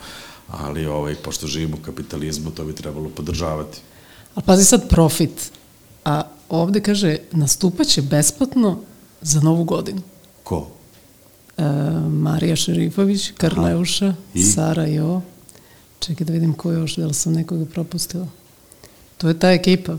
Ali 0.48 0.86
ovaj, 0.86 1.14
pošto 1.14 1.46
živimo 1.46 1.76
u 1.76 1.84
kapitalizmu, 1.84 2.50
to 2.50 2.64
bi 2.64 2.74
trebalo 2.74 3.08
podržavati. 3.08 3.78
Ali 4.34 4.44
pazi 4.46 4.64
sad 4.64 4.88
profit. 4.88 5.50
A 6.04 6.22
ovde 6.48 6.80
kaže, 6.80 7.16
nastupaće 7.32 8.02
besplatno 8.02 8.78
za 9.20 9.40
novu 9.40 9.64
godinu. 9.64 10.02
Ko? 10.42 10.68
E, 11.58 11.62
Marija 12.08 12.56
Šerifović, 12.56 13.30
Karleuša, 13.36 14.14
I? 14.34 14.42
Sara 14.42 14.86
Jo. 14.86 15.20
Čekaj 15.98 16.24
da 16.26 16.32
vidim 16.32 16.52
ko 16.54 16.72
još, 16.72 16.96
da 16.96 17.06
li 17.06 17.14
sam 17.14 17.32
nekoga 17.32 17.64
propustila. 17.64 18.26
To 19.18 19.28
je 19.28 19.38
ta 19.38 19.50
ekipa. 19.52 19.92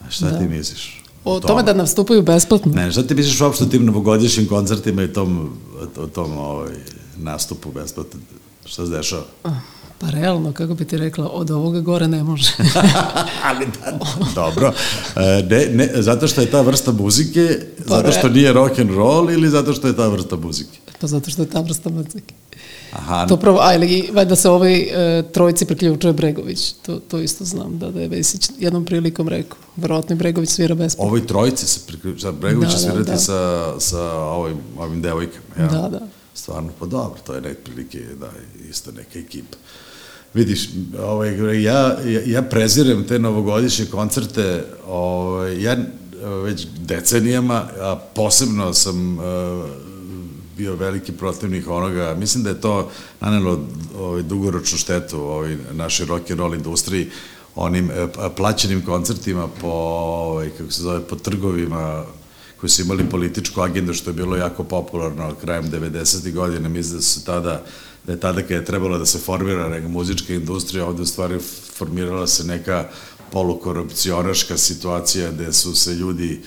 A 0.00 0.10
šta 0.10 0.30
Da. 0.30 0.38
ti 0.38 0.44
misliš? 0.44 1.02
O 1.24 1.40
tome 1.40 1.62
da 1.62 1.74
nastupaju 1.74 2.22
besplatno. 2.22 2.72
Ne, 2.72 2.92
šta 2.92 3.02
ti 3.02 3.14
misliš 3.14 3.40
uopšte 3.40 3.64
o 3.64 3.66
tim 3.66 3.84
novogodišnjim 3.84 4.48
koncertima 4.48 5.02
i 5.02 5.12
tom, 5.12 5.58
o 5.96 6.06
tom 6.06 6.38
ovaj, 6.38 6.72
nastupu 7.16 7.72
besplatno. 7.72 8.20
Šta 8.64 8.86
se 8.86 8.92
dešava? 8.92 9.24
Pa 10.00 10.10
realno, 10.10 10.52
kako 10.52 10.74
bi 10.74 10.84
ti 10.84 10.96
rekla, 10.96 11.28
od 11.28 11.50
ovoga 11.50 11.80
gore 11.80 12.08
ne 12.08 12.24
može. 12.24 12.52
Ali 13.48 13.66
da, 13.66 13.98
dobro. 14.34 14.72
E, 15.16 15.42
Ne, 15.50 15.66
ne, 15.66 16.02
zato 16.02 16.28
što 16.28 16.40
je 16.40 16.50
ta 16.50 16.60
vrsta 16.60 16.92
muzike, 16.92 17.48
Pa 17.88 17.96
zato 17.96 18.12
što 18.12 18.28
nije 18.28 18.52
rock 18.52 18.78
and 18.78 18.90
roll 18.90 19.30
ili 19.30 19.48
zato 19.48 19.72
što 19.72 19.86
je 19.88 19.96
ta 19.96 20.08
vrsta 20.08 20.36
muzike? 20.36 20.78
pa 21.00 21.06
zato 21.06 21.30
što 21.30 21.42
je 21.42 21.48
ta 21.50 21.60
vrsta 21.60 21.90
muzike. 21.90 22.34
Aha, 22.92 23.26
To 23.26 23.36
pravo, 23.36 23.58
a 23.62 23.74
ili 23.74 24.10
valjda 24.12 24.36
se 24.36 24.50
ovoj 24.50 24.80
e, 24.80 25.22
trojici 25.32 25.64
priključuje 25.64 26.12
Bregović. 26.12 26.72
To, 26.72 26.98
to 26.98 27.18
isto 27.18 27.44
znam, 27.44 27.78
da, 27.78 27.90
da 27.90 28.00
je 28.00 28.08
Vesić 28.08 28.50
jednom 28.58 28.84
prilikom 28.84 29.28
rekao. 29.28 29.58
Verovatno 29.76 30.14
i 30.14 30.18
Bregović 30.18 30.50
svira 30.50 30.74
besplatno. 30.74 31.06
ovoj 31.08 31.26
trojici 31.26 31.66
se 31.66 31.80
priključuje, 31.86 32.20
sad 32.20 32.34
Bregović 32.34 32.70
Da, 32.70 32.76
će 32.76 32.84
da, 32.84 32.90
svirati 32.90 33.10
da. 33.10 33.16
sa, 33.18 33.72
sa 33.80 34.02
ovim, 34.12 34.56
ovim 34.78 35.02
devojkama. 35.02 35.44
Ja? 35.58 35.66
Da, 35.66 35.88
da. 35.88 36.00
Stvarno, 36.34 36.70
pa 36.78 36.86
dobro, 36.86 37.20
to 37.26 37.34
je 37.34 37.40
nek 37.40 37.58
prilike, 37.64 37.98
da, 38.20 38.28
isto 38.70 38.92
neka 38.92 39.18
ekipa. 39.18 39.56
Vidiš, 40.34 40.68
ovaj, 41.02 41.62
ja, 41.62 41.96
ja, 42.26 42.42
prezirem 42.42 43.04
te 43.04 43.18
novogodišnje 43.18 43.86
koncerte, 43.86 44.64
ovaj, 44.86 45.62
ja 45.62 45.72
eh, 45.72 45.86
već 46.44 46.66
decenijama, 46.78 47.64
a 47.80 47.98
posebno 48.14 48.74
sam 48.74 49.18
uh, 49.18 49.24
bio 50.56 50.74
veliki 50.74 51.12
protivnik 51.12 51.68
onoga, 51.68 52.14
mislim 52.18 52.44
da 52.44 52.50
je 52.50 52.60
to 52.60 52.90
nanelo 53.20 53.60
ovaj, 53.98 54.22
dugoročnu 54.22 54.78
štetu 54.78 55.20
ovaj, 55.20 55.56
našoj 55.72 56.06
rock 56.06 56.30
and 56.30 56.40
roll 56.40 56.54
industriji, 56.54 57.10
onim 57.54 57.90
eh, 57.90 58.06
plaćenim 58.36 58.84
koncertima 58.84 59.48
po, 59.60 59.68
ovaj, 59.68 60.50
kako 60.50 60.70
se 60.70 60.82
zove, 60.82 61.00
po 61.08 61.16
trgovima 61.16 62.04
koji 62.60 62.70
su 62.70 62.82
imali 62.82 63.10
političku 63.10 63.60
agendu, 63.60 63.94
što 63.94 64.10
je 64.10 64.14
bilo 64.14 64.36
jako 64.36 64.64
popularno 64.64 65.34
krajem 65.40 65.70
90. 65.70 66.32
godine, 66.34 66.68
mislim 66.68 66.96
da 66.96 67.02
su 67.02 67.24
tada 67.24 67.64
da 68.10 68.14
je 68.14 68.20
tada 68.20 68.42
kada 68.42 68.54
je 68.54 68.64
trebalo 68.64 68.98
da 68.98 69.06
se 69.06 69.18
formira 69.18 69.68
neka 69.68 69.88
muzička 69.88 70.34
industrija, 70.34 70.86
ovde 70.86 71.02
u 71.02 71.06
stvari 71.06 71.38
formirala 71.76 72.26
se 72.26 72.44
neka 72.44 72.88
polukorupcionaška 73.32 74.56
situacija 74.56 75.30
gde 75.30 75.52
su 75.52 75.74
se 75.74 75.94
ljudi 75.94 76.40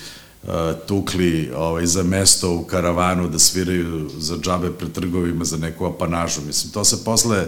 uh, 0.43 0.49
tukli 0.87 1.51
ovaj, 1.55 1.85
za 1.85 2.03
mesto 2.03 2.51
u 2.51 2.63
karavanu 2.63 3.29
da 3.29 3.39
sviraju 3.39 4.09
za 4.17 4.37
džabe 4.37 4.71
pred 4.71 4.91
trgovima 4.91 5.45
za 5.45 5.57
neku 5.57 5.85
apanažu. 5.85 6.41
Mislim, 6.47 6.73
to 6.73 6.83
se 6.83 7.03
posle 7.05 7.47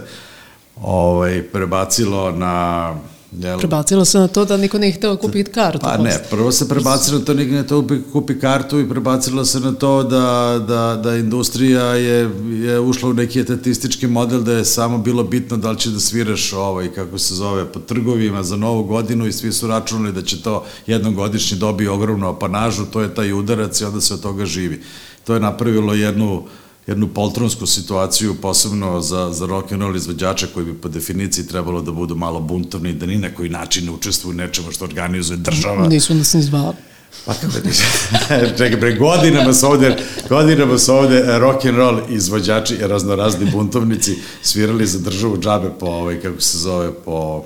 ovaj, 0.76 1.42
prebacilo 1.52 2.30
na 2.32 2.94
jel, 3.40 3.58
Prebacilo 3.58 4.04
se 4.04 4.18
na 4.18 4.28
to 4.28 4.44
da 4.44 4.56
niko 4.56 4.78
nije 4.78 4.92
hteo 4.92 5.16
kupiti 5.16 5.50
kartu. 5.50 5.78
Pa 5.82 5.96
ne, 5.96 6.18
prvo 6.30 6.52
se 6.52 6.68
prebacilo 6.68 7.18
na 7.18 7.24
to 7.24 7.34
niko 7.34 7.54
ne 7.54 7.66
to 7.66 7.86
kupi, 8.12 8.38
kartu 8.38 8.80
i 8.80 8.88
prebacilo 8.88 9.44
se 9.44 9.60
na 9.60 9.72
to 9.72 10.02
da, 10.02 10.58
da, 10.68 11.00
da 11.02 11.16
industrija 11.16 11.84
je, 11.84 12.30
je 12.50 12.80
ušla 12.80 13.08
u 13.08 13.12
neki 13.12 13.40
etatistički 13.40 14.06
model 14.06 14.40
da 14.40 14.52
je 14.52 14.64
samo 14.64 14.98
bilo 14.98 15.24
bitno 15.24 15.56
da 15.56 15.70
li 15.70 15.78
će 15.78 15.90
da 15.90 16.00
sviraš 16.00 16.52
ovaj, 16.52 16.92
kako 16.92 17.18
se 17.18 17.34
zove, 17.34 17.64
po 17.72 17.80
trgovima 17.80 18.42
za 18.42 18.56
novu 18.56 18.84
godinu 18.84 19.26
i 19.26 19.32
svi 19.32 19.52
su 19.52 19.66
računali 19.66 20.12
da 20.12 20.22
će 20.22 20.42
to 20.42 20.64
jednom 20.86 21.14
godišnje 21.14 21.56
dobiti 21.56 21.88
ogromnu 21.88 22.28
apanažu, 22.28 22.84
to 22.84 23.00
je 23.00 23.14
taj 23.14 23.32
udarac 23.32 23.80
i 23.80 23.84
onda 23.84 24.00
se 24.00 24.14
od 24.14 24.20
toga 24.20 24.46
živi. 24.46 24.82
To 25.24 25.34
je 25.34 25.40
napravilo 25.40 25.94
jednu 25.94 26.44
jednu 26.86 27.08
poltronsku 27.08 27.66
situaciju, 27.66 28.34
posebno 28.34 29.00
za, 29.00 29.32
za 29.32 29.46
rock 29.46 29.72
and 29.72 29.82
roll 29.82 29.96
izvođača 29.96 30.46
koji 30.54 30.66
bi 30.66 30.74
po 30.74 30.88
definiciji 30.88 31.46
trebalo 31.46 31.82
da 31.82 31.92
budu 31.92 32.14
malo 32.14 32.40
buntovni, 32.40 32.92
da 32.92 33.06
ni 33.06 33.18
na 33.18 33.34
koji 33.34 33.48
način 33.48 33.84
ne 33.84 33.90
učestvuju 33.90 34.34
u 34.34 34.36
nečemu 34.36 34.72
što 34.72 34.84
organizuje 34.84 35.36
država. 35.36 35.88
Nisu 35.88 36.14
nas 36.14 36.34
ni 36.34 36.42
zvali. 36.42 36.76
Pa 37.24 37.34
kako 37.34 37.46
da 37.46 37.70
Čekaj, 38.58 38.80
pre 38.80 38.94
godinama 38.94 39.54
su 39.54 39.66
ovde, 39.66 39.96
godinama 40.28 40.78
su 40.78 40.94
ovde 40.94 41.16
eh, 41.16 41.38
rock 41.38 41.64
and 41.64 41.76
roll 41.76 42.00
izvođači 42.08 42.74
i 42.74 42.86
raznorazni 42.86 43.50
buntovnici 43.50 44.16
svirali 44.42 44.86
za 44.86 44.98
državu 44.98 45.38
džabe 45.38 45.70
po, 45.80 45.86
ovaj, 45.86 46.20
kako 46.20 46.40
se 46.40 46.58
zove, 46.58 46.92
po 47.04 47.44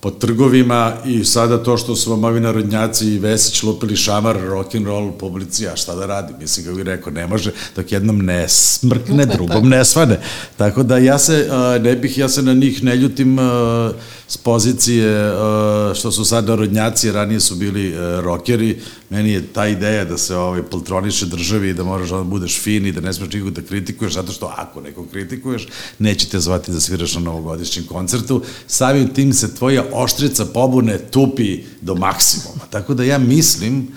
po 0.00 0.10
trgovima 0.10 0.92
i 1.06 1.24
sada 1.24 1.62
to 1.62 1.76
što 1.76 1.96
su 1.96 2.10
vam 2.10 2.24
ovi 2.24 2.40
narodnjaci 2.40 3.06
i 3.06 3.18
Vesić 3.18 3.62
lupili 3.62 3.96
šamar 3.96 4.36
rock 4.40 4.74
and 4.74 4.86
roll 4.86 5.12
publici, 5.12 5.68
a 5.68 5.76
šta 5.76 5.94
da 5.94 6.06
radi? 6.06 6.34
Mislim, 6.40 6.66
kako 6.66 6.76
bih 6.76 6.84
rekao, 6.84 7.12
ne 7.12 7.26
može, 7.26 7.52
dok 7.76 7.92
jednom 7.92 8.18
ne 8.18 8.48
smrkne, 8.48 9.26
drugom 9.26 9.68
ne 9.68 9.84
svane. 9.84 10.20
Tako 10.56 10.82
da 10.82 10.98
ja 10.98 11.18
se, 11.18 11.48
ne 11.80 11.96
bih, 11.96 12.18
ja 12.18 12.28
se 12.28 12.42
na 12.42 12.54
njih 12.54 12.84
ne 12.84 12.96
ljutim 12.96 13.38
a, 13.38 13.92
s 14.30 14.36
pozicije 14.36 15.32
a, 15.34 15.92
što 15.94 16.12
su 16.12 16.24
sad 16.24 16.46
narodnjaci, 16.46 17.12
ranije 17.12 17.40
su 17.40 17.54
bili 17.54 17.94
a, 17.96 18.20
rokeri, 18.20 18.78
meni 19.10 19.30
je 19.30 19.46
ta 19.46 19.66
ideja 19.66 20.04
da 20.04 20.18
se 20.18 20.36
ovaj, 20.36 20.62
poltroniše 20.62 21.26
državi 21.26 21.68
i 21.68 21.74
da 21.74 21.84
moraš 21.84 22.08
da 22.08 22.22
budeš 22.22 22.60
fin 22.60 22.86
i 22.86 22.92
da 22.92 23.00
ne 23.00 23.12
smeš 23.12 23.32
nikog 23.32 23.50
da 23.50 23.62
kritikuješ, 23.62 24.12
zato 24.12 24.32
što 24.32 24.54
ako 24.56 24.80
nekog 24.80 25.06
kritikuješ, 25.10 25.66
neće 25.98 26.28
te 26.28 26.40
zvati 26.40 26.72
da 26.72 26.80
sviraš 26.80 27.14
na 27.14 27.20
novogodišnjem 27.20 27.86
koncertu, 27.86 28.42
samim 28.66 29.08
tim 29.14 29.32
se 29.32 29.54
tvoja 29.54 29.84
oštrica 29.92 30.44
pobune 30.44 30.98
tupi 30.98 31.62
do 31.80 31.94
maksimuma. 31.94 32.64
Tako 32.70 32.94
da 32.94 33.04
ja 33.04 33.18
mislim 33.18 33.88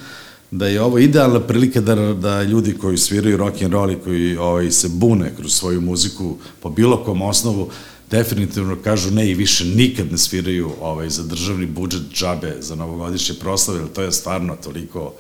da 0.52 0.68
je 0.68 0.82
ovo 0.82 0.98
idealna 0.98 1.40
prilika 1.40 1.82
da, 1.82 1.96
da 2.14 2.44
ljudi 2.44 2.74
koji 2.74 2.98
sviraju 2.98 3.38
rock 3.38 3.62
and 3.62 3.74
roll 3.74 3.92
i 3.92 4.00
koji 4.04 4.38
ovaj, 4.38 4.72
se 4.72 4.90
bune 4.90 5.32
kroz 5.38 5.54
svoju 5.54 5.82
muziku 5.82 6.38
po 6.62 6.70
bilo 6.70 7.04
kom 7.04 7.22
osnovu, 7.22 7.70
definitivno 8.14 8.78
kažu 8.84 9.12
ne 9.12 9.30
i 9.30 9.34
više 9.34 9.66
nikad 9.66 10.12
ne 10.12 10.18
sviraju 10.18 10.72
ovaj, 10.82 11.10
za 11.10 11.24
državni 11.24 11.66
budžet 11.66 12.02
džabe 12.14 12.56
za 12.60 12.76
novogodišnje 12.76 13.36
proslave, 13.40 13.80
jer 13.80 13.90
to 13.90 14.02
je 14.02 14.12
stvarno 14.12 14.56
toliko 14.64 15.14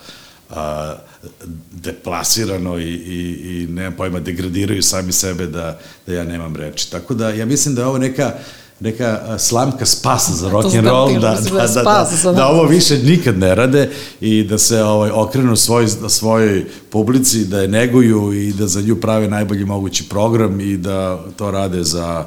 a, 0.50 0.96
deplasirano 1.72 2.78
i, 2.80 2.94
i, 2.94 3.62
i 3.64 3.68
nemam 3.68 3.94
pojma, 3.98 4.20
degradiraju 4.20 4.84
sami 4.84 5.12
sebe 5.12 5.48
da, 5.48 5.80
da 6.08 6.14
ja 6.14 6.24
nemam 6.24 6.56
reči. 6.56 6.92
Tako 6.92 7.14
da 7.14 7.30
ja 7.30 7.46
mislim 7.46 7.76
da 7.76 7.82
je 7.82 7.88
ovo 7.88 7.98
neka 7.98 8.34
neka 8.80 9.40
slamka 9.40 9.86
spasa 9.86 10.34
za 10.34 10.50
rock 10.50 10.76
and 10.76 10.88
roll, 10.88 11.14
da, 11.14 11.20
da 11.20 11.50
da, 11.52 11.68
da, 11.68 12.08
da, 12.24 12.32
da, 12.32 12.48
ovo 12.48 12.64
više 12.64 12.98
nikad 12.98 13.38
ne 13.38 13.56
rade 13.56 13.90
i 14.22 14.44
da 14.44 14.58
se 14.58 14.84
ovaj, 14.84 15.10
okrenu 15.10 15.56
svoj, 15.56 15.88
svojoj 16.10 16.66
publici, 16.90 17.46
da 17.46 17.62
je 17.62 17.68
neguju 17.68 18.34
i 18.34 18.54
da 18.54 18.68
za 18.68 18.82
nju 18.82 18.96
prave 18.96 19.28
najbolji 19.28 19.66
mogući 19.66 20.10
program 20.10 20.60
i 20.60 20.78
da 20.78 21.26
to 21.38 21.52
rade 21.52 21.84
za 21.84 22.26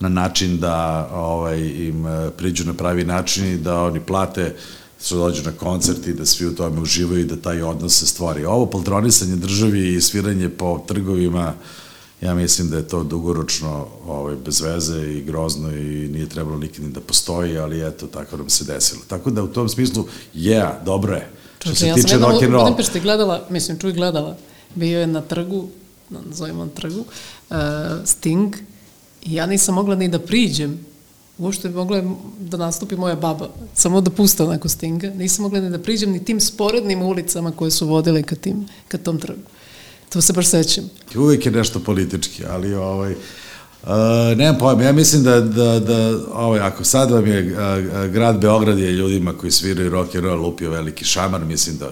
na 0.00 0.08
način 0.08 0.58
da 0.58 1.08
ovaj, 1.12 1.60
im 1.60 2.06
eh, 2.06 2.30
priđu 2.36 2.64
na 2.64 2.74
pravi 2.74 3.04
način 3.04 3.46
i 3.46 3.58
da 3.58 3.82
oni 3.82 4.00
plate 4.00 4.56
što 5.04 5.16
dođu 5.16 5.42
na 5.42 5.52
koncert 5.52 6.06
i 6.06 6.14
da 6.14 6.26
svi 6.26 6.46
u 6.46 6.54
tome 6.54 6.80
uživaju 6.80 7.20
i 7.20 7.24
da 7.24 7.36
taj 7.36 7.62
odnos 7.62 7.98
se 7.98 8.06
stvori. 8.06 8.44
Ovo 8.44 8.66
poltronisanje 8.66 9.36
državi 9.36 9.94
i 9.94 10.00
sviranje 10.00 10.48
po 10.48 10.84
trgovima 10.88 11.54
ja 12.20 12.34
mislim 12.34 12.70
da 12.70 12.76
je 12.76 12.88
to 12.88 13.02
dugoročno 13.02 13.86
ovaj, 14.06 14.36
bez 14.44 14.60
veze 14.60 15.12
i 15.12 15.22
grozno 15.22 15.70
i 15.70 16.08
nije 16.08 16.28
trebalo 16.28 16.58
nikad 16.58 16.84
ni 16.84 16.90
da 16.90 17.00
postoji, 17.00 17.58
ali 17.58 17.86
eto, 17.86 18.06
tako 18.06 18.36
nam 18.36 18.50
se 18.50 18.64
desilo. 18.64 19.02
Tako 19.08 19.30
da 19.30 19.42
u 19.42 19.46
tom 19.46 19.68
smislu, 19.68 20.04
yeah, 20.34 20.84
dobro 20.84 21.14
je. 21.14 21.30
Što 21.58 21.74
se 21.74 21.86
ja 21.86 21.94
tiče 21.94 22.08
sam 22.08 22.20
rock 22.20 22.32
and 22.32 22.42
jednom 22.42 22.60
u. 22.60 22.64
Budimpešti 22.64 23.00
gledala, 23.00 23.46
mislim, 23.50 23.78
čuj 23.78 23.92
gledala, 23.92 24.36
bio 24.74 25.00
je 25.00 25.06
na 25.06 25.20
trgu, 25.20 25.68
na- 26.10 26.20
nazovimo 26.28 26.64
na 26.64 26.70
trgu, 26.70 27.00
uh, 27.50 27.56
Sting, 28.04 28.54
i 29.26 29.34
ja 29.34 29.46
nisam 29.46 29.74
mogla 29.74 29.94
ni 29.94 30.08
da 30.08 30.18
priđem, 30.18 30.78
uopšte 31.38 31.68
mogla 31.68 31.96
je 31.96 32.04
da 32.40 32.56
nastupi 32.56 32.96
moja 32.96 33.14
baba, 33.14 33.48
samo 33.74 34.00
da 34.00 34.10
puste 34.10 34.42
onako 34.42 34.68
Stinga, 34.68 35.10
nisam 35.10 35.42
mogla 35.42 35.60
ni 35.60 35.70
da 35.70 35.78
priđem 35.78 36.10
ni 36.10 36.24
tim 36.24 36.40
sporednim 36.40 37.02
ulicama 37.02 37.52
koje 37.52 37.70
su 37.70 37.86
vodile 37.86 38.22
ka, 38.22 38.36
tim, 38.36 38.68
ka 38.88 38.98
tom 38.98 39.18
trgu. 39.18 39.40
To 40.08 40.20
se 40.20 40.32
baš 40.32 40.46
sećam. 40.46 40.90
Uvijek 41.16 41.46
je 41.46 41.52
nešto 41.52 41.80
politički, 41.80 42.44
ali 42.46 42.74
ovaj, 42.74 43.14
Uh, 43.82 43.92
nemam 44.36 44.58
pojma, 44.58 44.82
ja 44.82 44.92
mislim 44.92 45.22
da, 45.22 45.40
da, 45.40 45.80
da 45.80 46.18
ovaj, 46.34 46.60
ako 46.60 46.84
sad 46.84 47.10
vam 47.10 47.26
je 47.26 47.42
uh, 47.42 47.58
uh, 47.58 48.12
grad 48.12 48.40
Beograd 48.40 48.78
je 48.78 48.92
ljudima 48.92 49.32
koji 49.32 49.50
sviraju 49.50 49.90
rock 49.90 50.14
and 50.14 50.24
roll 50.24 50.42
lupio 50.42 50.70
veliki 50.70 51.04
šamar, 51.04 51.44
mislim 51.44 51.78
da 51.78 51.90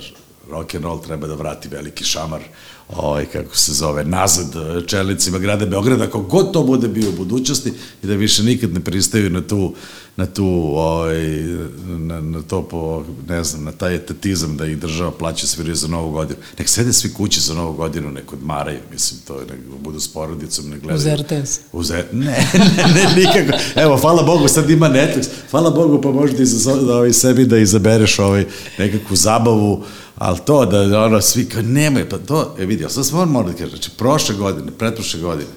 rock 0.50 0.74
and 0.74 0.84
roll 0.84 1.02
treba 1.02 1.26
da 1.26 1.34
vrati 1.34 1.68
veliki 1.68 2.04
šamar 2.04 2.40
ovaj, 2.88 3.26
kako 3.26 3.56
se 3.56 3.72
zove, 3.72 4.04
nazad 4.04 4.56
uh, 4.56 4.86
čelnicima 4.86 5.38
grada 5.38 5.66
Beograda, 5.66 6.04
ako 6.04 6.20
god 6.20 6.52
to 6.52 6.62
bude 6.62 6.88
bio 6.88 7.08
u 7.08 7.16
budućnosti 7.16 7.72
i 8.02 8.06
da 8.06 8.14
više 8.14 8.42
nikad 8.42 8.74
ne 8.74 8.80
pristaju 8.80 9.30
na 9.30 9.40
tu, 9.40 9.74
na 10.16 10.26
tu 10.26 10.46
ovaj, 10.74 11.42
na, 11.86 12.20
na 12.20 12.42
to 12.42 12.62
po, 12.62 13.04
ne 13.28 13.44
znam, 13.44 13.64
na 13.64 13.72
taj 13.72 13.94
etatizam 13.94 14.56
da 14.56 14.66
ih 14.66 14.78
država 14.78 15.10
plaća 15.10 15.46
sviraju 15.46 15.74
za 15.74 15.88
novu 15.88 16.10
godinu. 16.10 16.38
Nek 16.58 16.68
sede 16.68 16.92
svi 16.92 17.12
kući 17.12 17.40
za 17.40 17.54
novu 17.54 17.72
godinu, 17.72 18.10
nek 18.10 18.32
odmaraju, 18.32 18.78
mislim, 18.92 19.20
to 19.26 19.40
je, 19.40 19.46
nek 19.46 19.58
budu 19.82 20.00
s 20.00 20.08
porodicom, 20.08 20.70
ne 20.70 20.78
gledaju. 20.78 20.96
Uz 20.96 21.20
RTS. 21.20 21.60
Uz 21.72 21.90
ne, 21.90 22.04
ne, 22.12 22.46
ne, 22.94 23.14
nikako. 23.16 23.58
Evo, 23.74 23.96
hvala 23.96 24.22
Bogu, 24.22 24.48
sad 24.48 24.70
ima 24.70 24.88
Netflix. 24.88 25.26
Hvala 25.50 25.70
Bogu, 25.70 26.00
pa 26.02 26.10
možda 26.10 26.42
i 26.42 26.46
za, 26.46 26.76
da 26.76 26.94
ovaj 26.94 27.12
sebi 27.12 27.44
da 27.44 27.58
izabereš 27.58 28.18
ovaj 28.18 28.46
nekakvu 28.78 29.16
zabavu, 29.16 29.84
ali 30.16 30.38
to 30.46 30.66
da, 30.66 31.04
ono 31.04 31.20
svi 31.20 31.48
kao 31.48 31.62
nemoj, 31.62 32.08
pa 32.08 32.18
to, 32.18 32.56
e 32.58 32.66
vidi, 32.66 32.84
ali 32.84 32.92
sad 32.92 33.06
smo 33.06 33.24
morali 33.24 33.52
da 33.52 33.58
kažem, 33.58 33.70
znači 33.70 33.90
prošle 33.90 34.34
godine, 34.34 34.72
pretprošle 34.78 35.20
godine, 35.20 35.50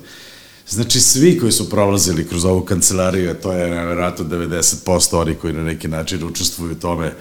Znači, 0.69 0.99
svi 0.99 1.39
koji 1.39 1.51
su 1.51 1.69
prolazili 1.69 2.27
kroz 2.27 2.45
ovu 2.45 2.61
kancelariju, 2.61 3.35
to 3.43 3.51
je 3.51 3.69
nevjerojatno 3.69 4.25
90% 4.25 5.17
oni 5.17 5.35
koji 5.35 5.53
na 5.53 5.63
neki 5.63 5.87
način 5.87 6.23
učestvuju 6.23 6.71
u 6.71 6.75
tome, 6.75 7.13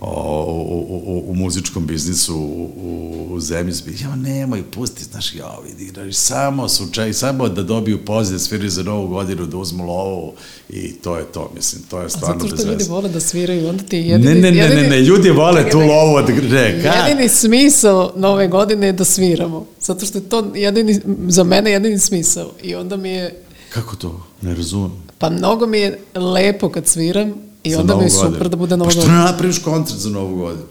o, 0.00 0.44
u, 0.44 0.96
u, 1.06 1.30
u 1.30 1.34
muzičkom 1.34 1.86
biznisu 1.86 2.36
u, 2.36 2.70
u, 2.76 3.26
u 3.34 3.40
zemlji, 3.40 3.74
ja 4.02 4.16
nemoj, 4.16 4.62
pusti, 4.62 5.04
znaš, 5.04 5.34
ja 5.34 5.56
vidi, 5.66 5.90
znaš, 5.94 6.14
samo 6.14 6.68
slučaj, 6.68 7.12
samo 7.12 7.48
da 7.48 7.62
dobiju 7.62 8.04
poziv, 8.04 8.38
sviraju 8.38 8.70
za 8.70 8.82
novu 8.82 9.08
godinu, 9.08 9.46
da 9.46 9.56
uzmu 9.56 9.86
lovu 9.86 10.32
i 10.70 10.92
to 10.92 11.16
je 11.16 11.24
to, 11.24 11.50
mislim, 11.54 11.82
to 11.90 12.00
je 12.00 12.10
stvarno 12.10 12.42
bez 12.42 12.50
Zato 12.50 12.62
što 12.62 12.70
ljudi 12.72 12.84
vole 12.88 13.08
da 13.08 13.20
sviraju, 13.20 13.68
onda 13.68 13.82
ti 13.84 13.96
je 13.96 14.06
jedini... 14.06 14.34
Ne, 14.34 14.40
ne, 14.40 14.50
ne, 14.50 14.56
ne, 14.68 14.74
jedini- 14.74 14.88
ne, 14.90 15.00
ljudi 15.00 15.30
vole 15.30 15.70
tu 15.70 15.78
lovu 15.78 16.14
od 16.14 16.28
ne, 16.28 16.82
ka? 16.82 16.88
Jedini 16.88 17.28
smisao 17.28 18.12
nove 18.16 18.48
godine 18.48 18.86
je 18.86 18.92
da 18.92 19.04
sviramo. 19.04 19.66
Zato 19.80 20.06
što 20.06 20.18
je 20.18 20.28
to 20.28 20.52
jedini, 20.54 21.00
za 21.28 21.44
mene 21.44 21.70
jedini 21.70 21.98
smisao. 21.98 22.50
I 22.62 22.74
onda 22.74 22.96
mi 22.96 23.08
je, 23.10 23.42
Kako 23.72 23.96
to? 23.96 24.26
Ne 24.42 24.54
razumem. 24.54 24.92
pa 25.18 25.30
mnogo 25.30 25.66
mi 25.66 25.78
je 25.78 25.98
lepo 26.14 26.68
kad 26.68 26.86
sviram 26.86 27.45
i 27.66 27.74
onda 27.74 27.96
mi 27.96 28.02
je 28.04 28.10
super 28.10 28.48
da 28.48 28.56
bude 28.56 28.76
nova 28.76 28.88
Pa 28.88 28.92
što 28.92 29.00
godina. 29.00 29.18
ne 29.18 29.24
napraviš 29.24 29.58
koncert 29.58 29.98
za 30.00 30.10
novu 30.10 30.36
godinu? 30.36 30.64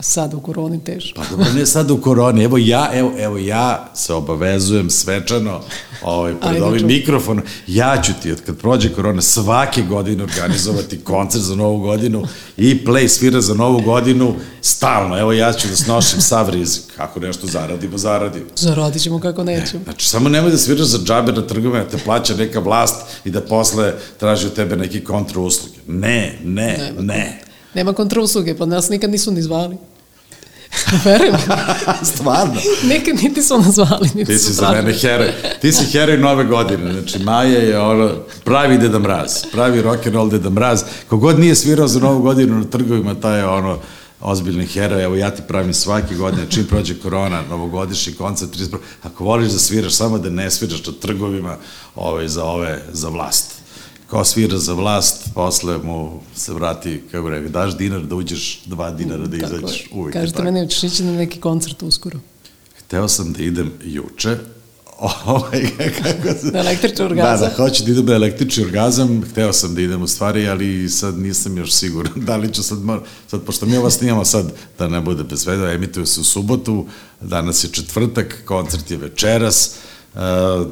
Sad 0.00 0.34
u 0.34 0.40
koroni 0.40 0.84
teško. 0.84 1.20
Pa 1.20 1.30
dobro, 1.30 1.46
ne 1.54 1.66
sad 1.66 1.90
u 1.90 1.96
koroni. 1.96 2.44
Evo 2.44 2.58
ja, 2.58 2.90
evo, 2.92 3.12
evo 3.18 3.38
ja 3.38 3.90
se 3.94 4.14
obavezujem 4.14 4.90
svečano 4.90 5.60
ovaj, 6.02 6.34
pred 6.40 6.52
Ajde, 6.52 6.64
ovim 6.64 6.86
mikrofonom. 6.86 7.44
Ja 7.66 8.02
ću 8.02 8.12
ti, 8.22 8.32
od 8.32 8.40
kad 8.46 8.58
prođe 8.58 8.92
korona, 8.92 9.22
svake 9.22 9.82
godine 9.82 10.24
organizovati 10.24 11.00
koncert 11.04 11.44
za 11.44 11.54
novu 11.54 11.78
godinu 11.78 12.24
i 12.56 12.84
play 12.84 13.08
svira 13.08 13.40
za 13.40 13.54
novu 13.54 13.80
godinu 13.80 14.34
stalno. 14.60 15.18
Evo 15.18 15.32
ja 15.32 15.52
ću 15.52 15.68
da 15.68 15.76
snošim 15.76 16.20
sav 16.20 16.48
rizik. 16.48 16.84
Ako 16.96 17.20
nešto 17.20 17.46
zaradimo, 17.46 17.98
zaradimo. 17.98 18.46
Zaradit 18.56 19.02
ćemo 19.02 19.20
kako 19.20 19.44
nećemo. 19.44 19.84
Znači, 19.84 20.08
samo 20.08 20.28
nemoj 20.28 20.50
da 20.50 20.58
sviraš 20.58 20.86
za 20.86 20.98
džabe 20.98 21.32
na 21.32 21.46
trgovima, 21.46 21.84
da 21.84 21.90
te 21.90 21.98
plaća 22.04 22.34
neka 22.36 22.60
vlast 22.60 23.06
i 23.24 23.30
da 23.30 23.40
posle 23.40 23.92
traži 24.20 24.46
od 24.46 24.54
tebe 24.54 24.76
neki 24.76 25.04
kontra 25.04 25.40
usluge. 25.40 25.76
Ne, 25.86 26.38
ne, 26.44 26.78
Nema. 26.78 27.00
ne. 27.00 27.45
Nema 27.76 27.92
kontrausluge, 27.92 28.56
pa 28.56 28.66
nas 28.66 28.88
nikad 28.88 29.10
nisu 29.10 29.32
ni 29.32 29.42
zvali. 29.42 29.76
Verujem. 31.04 31.36
Stvarno. 32.14 32.54
Nikad 32.82 33.14
niti 33.22 33.42
su 33.42 33.58
nas 33.58 33.74
zvali, 33.74 34.10
niti 34.14 34.32
Ti 34.32 34.38
si 34.38 34.52
za 34.52 34.70
mene 34.70 34.92
heroj. 34.92 35.32
Ti 35.60 35.72
si 35.72 35.84
heroj 35.84 36.18
nove 36.18 36.44
godine. 36.44 36.92
Znači, 36.92 37.18
Maja 37.18 37.58
je 37.58 37.80
ono, 37.80 38.10
pravi 38.44 38.78
Deda 38.78 38.98
Mraz. 38.98 39.32
Pravi 39.52 39.82
rock 39.82 40.06
and 40.06 40.14
roll 40.14 40.30
Deda 40.30 40.50
Mraz. 40.50 40.82
Kogod 41.08 41.38
nije 41.38 41.54
svirao 41.54 41.88
za 41.88 42.00
novu 42.00 42.22
godinu 42.22 42.58
na 42.58 42.64
trgovima, 42.64 43.14
taj 43.14 43.38
je 43.38 43.46
ono, 43.46 43.78
ozbiljni 44.20 44.66
heroj. 44.66 45.04
Evo, 45.04 45.14
ja 45.14 45.30
ti 45.30 45.42
pravim 45.48 45.74
svake 45.74 46.14
godine, 46.14 46.46
čim 46.50 46.64
prođe 46.64 46.94
korona, 46.94 47.42
novogodišnji 47.50 48.12
koncert, 48.12 48.50
31. 48.56 48.76
Ako 49.02 49.24
voliš 49.24 49.52
da 49.52 49.58
sviraš, 49.58 49.94
samo 49.94 50.18
da 50.18 50.30
ne 50.30 50.50
sviraš 50.50 50.86
na 50.86 50.92
trgovima 51.00 51.56
ovaj, 51.94 52.28
za 52.28 52.44
ove, 52.44 52.82
za 52.92 53.08
vlast. 53.08 53.55
Ko 54.10 54.24
svira 54.24 54.58
za 54.58 54.72
vlast, 54.72 55.28
posle 55.34 55.78
mu 55.78 56.20
se 56.34 56.52
vrati, 56.52 57.02
kako 57.10 57.28
rekao, 57.28 57.48
daš 57.48 57.76
dinar 57.76 58.02
da 58.02 58.14
uđeš, 58.14 58.62
dva 58.66 58.90
dinara 58.90 59.26
da 59.26 59.36
je. 59.36 59.42
izađeš. 59.46 59.88
Uvijek 59.92 60.14
je 60.14 60.20
Kažete 60.20 60.42
meni, 60.42 60.60
hoćeš 60.60 60.82
ići 60.82 61.04
na 61.04 61.12
neki 61.12 61.40
koncert 61.40 61.82
uskoro. 61.82 62.18
Hteo 62.78 63.08
sam 63.08 63.32
da 63.32 63.42
idem 63.42 63.72
juče, 63.84 64.36
ovaj, 65.26 65.66
kako 66.02 66.38
se... 66.40 66.46
Na 66.52 66.58
električni 66.58 66.96
Da, 66.96 67.04
orgazam. 67.04 67.48
da, 67.48 67.56
hoću 67.56 67.84
da 67.84 67.90
idem 67.90 68.06
na 68.06 68.14
električni 68.14 68.64
orgazam, 68.64 69.22
hteo 69.30 69.52
sam 69.52 69.74
da 69.74 69.80
idem 69.80 70.02
u 70.02 70.06
stvari, 70.06 70.48
ali 70.48 70.88
sad 70.88 71.18
nisam 71.18 71.56
još 71.58 71.72
siguran 71.72 72.12
da 72.26 72.36
li 72.36 72.52
ću 72.54 72.62
sad, 72.62 72.84
mor... 72.84 73.00
sad 73.28 73.42
pošto 73.42 73.66
mi 73.66 73.76
ovo 73.76 73.90
snimamo 73.90 74.24
sad, 74.24 74.52
da 74.78 74.88
ne 74.88 75.00
bude 75.00 75.24
bez 75.24 75.46
veda, 75.46 75.72
emituje 75.72 76.06
se 76.06 76.20
u 76.20 76.24
subotu, 76.24 76.86
danas 77.20 77.64
je 77.64 77.68
četvrtak, 77.68 78.42
koncert 78.44 78.90
je 78.90 78.96
večeras, 78.96 79.70
Uh, 79.70 79.95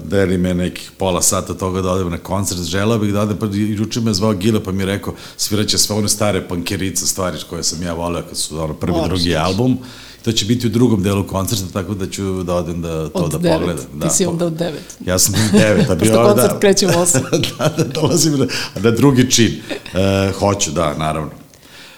deli 0.05 0.39
me 0.39 0.55
nekih 0.55 0.91
pola 0.99 1.23
sata 1.23 1.55
toga 1.55 1.83
da 1.83 1.91
odem 1.91 2.11
na 2.11 2.19
koncert, 2.19 2.61
želeo 2.63 2.99
bih 2.99 3.13
da 3.13 3.21
odem, 3.21 3.37
pa 3.37 3.47
i 3.47 3.75
juče 3.75 4.01
me 4.01 4.15
zvao 4.15 4.33
Gila 4.33 4.61
pa 4.61 4.73
mi 4.73 4.83
je 4.83 4.87
rekao 4.87 5.15
sviraće 5.37 5.79
sve 5.79 5.97
one 5.97 6.09
stare 6.09 6.49
pankerice 6.49 7.07
stvari 7.07 7.39
koje 7.51 7.63
sam 7.63 7.83
ja 7.83 7.93
voleo 7.95 8.23
kad 8.23 8.37
su 8.39 8.61
ono 8.61 8.75
prvi, 8.75 8.93
Moraš 8.93 9.09
drugi 9.09 9.37
album. 9.37 9.79
To 10.25 10.33
će 10.33 10.45
biti 10.45 10.67
u 10.67 10.71
drugom 10.71 11.03
delu 11.03 11.27
koncerta, 11.27 11.65
tako 11.73 11.95
da 11.95 12.11
ću 12.11 12.43
da 12.43 12.55
odem 12.55 12.83
da 12.83 13.09
to 13.09 13.19
Od 13.19 13.33
da 13.33 13.39
devet. 13.39 13.59
pogledam. 13.59 13.85
Da, 13.95 14.09
Ti 14.09 14.15
si 14.15 14.27
onda 14.27 14.47
od 14.47 14.53
devet. 14.53 14.97
Ja 15.07 15.19
sam 15.19 15.35
u 15.35 15.59
devet, 15.59 15.91
a 15.91 15.95
bio 15.95 16.13
Pošto 16.13 16.23
da, 16.25 16.33
koncert 16.33 16.61
kreće 16.61 16.87
u 16.87 16.91
osam. 17.03 17.23
da, 17.59 17.69
da, 17.77 17.85
dolazim 17.85 18.39
na, 18.39 18.47
na 18.83 18.91
drugi 18.91 19.31
čin. 19.31 19.53
E, 19.95 20.33
hoću, 20.39 20.71
da, 20.71 20.95
naravno. 20.95 21.31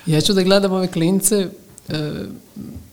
Ja 0.06 0.20
ću 0.20 0.32
da 0.32 0.42
gledam 0.42 0.72
ove 0.72 0.86
klince. 0.88 1.48
E, 1.88 2.12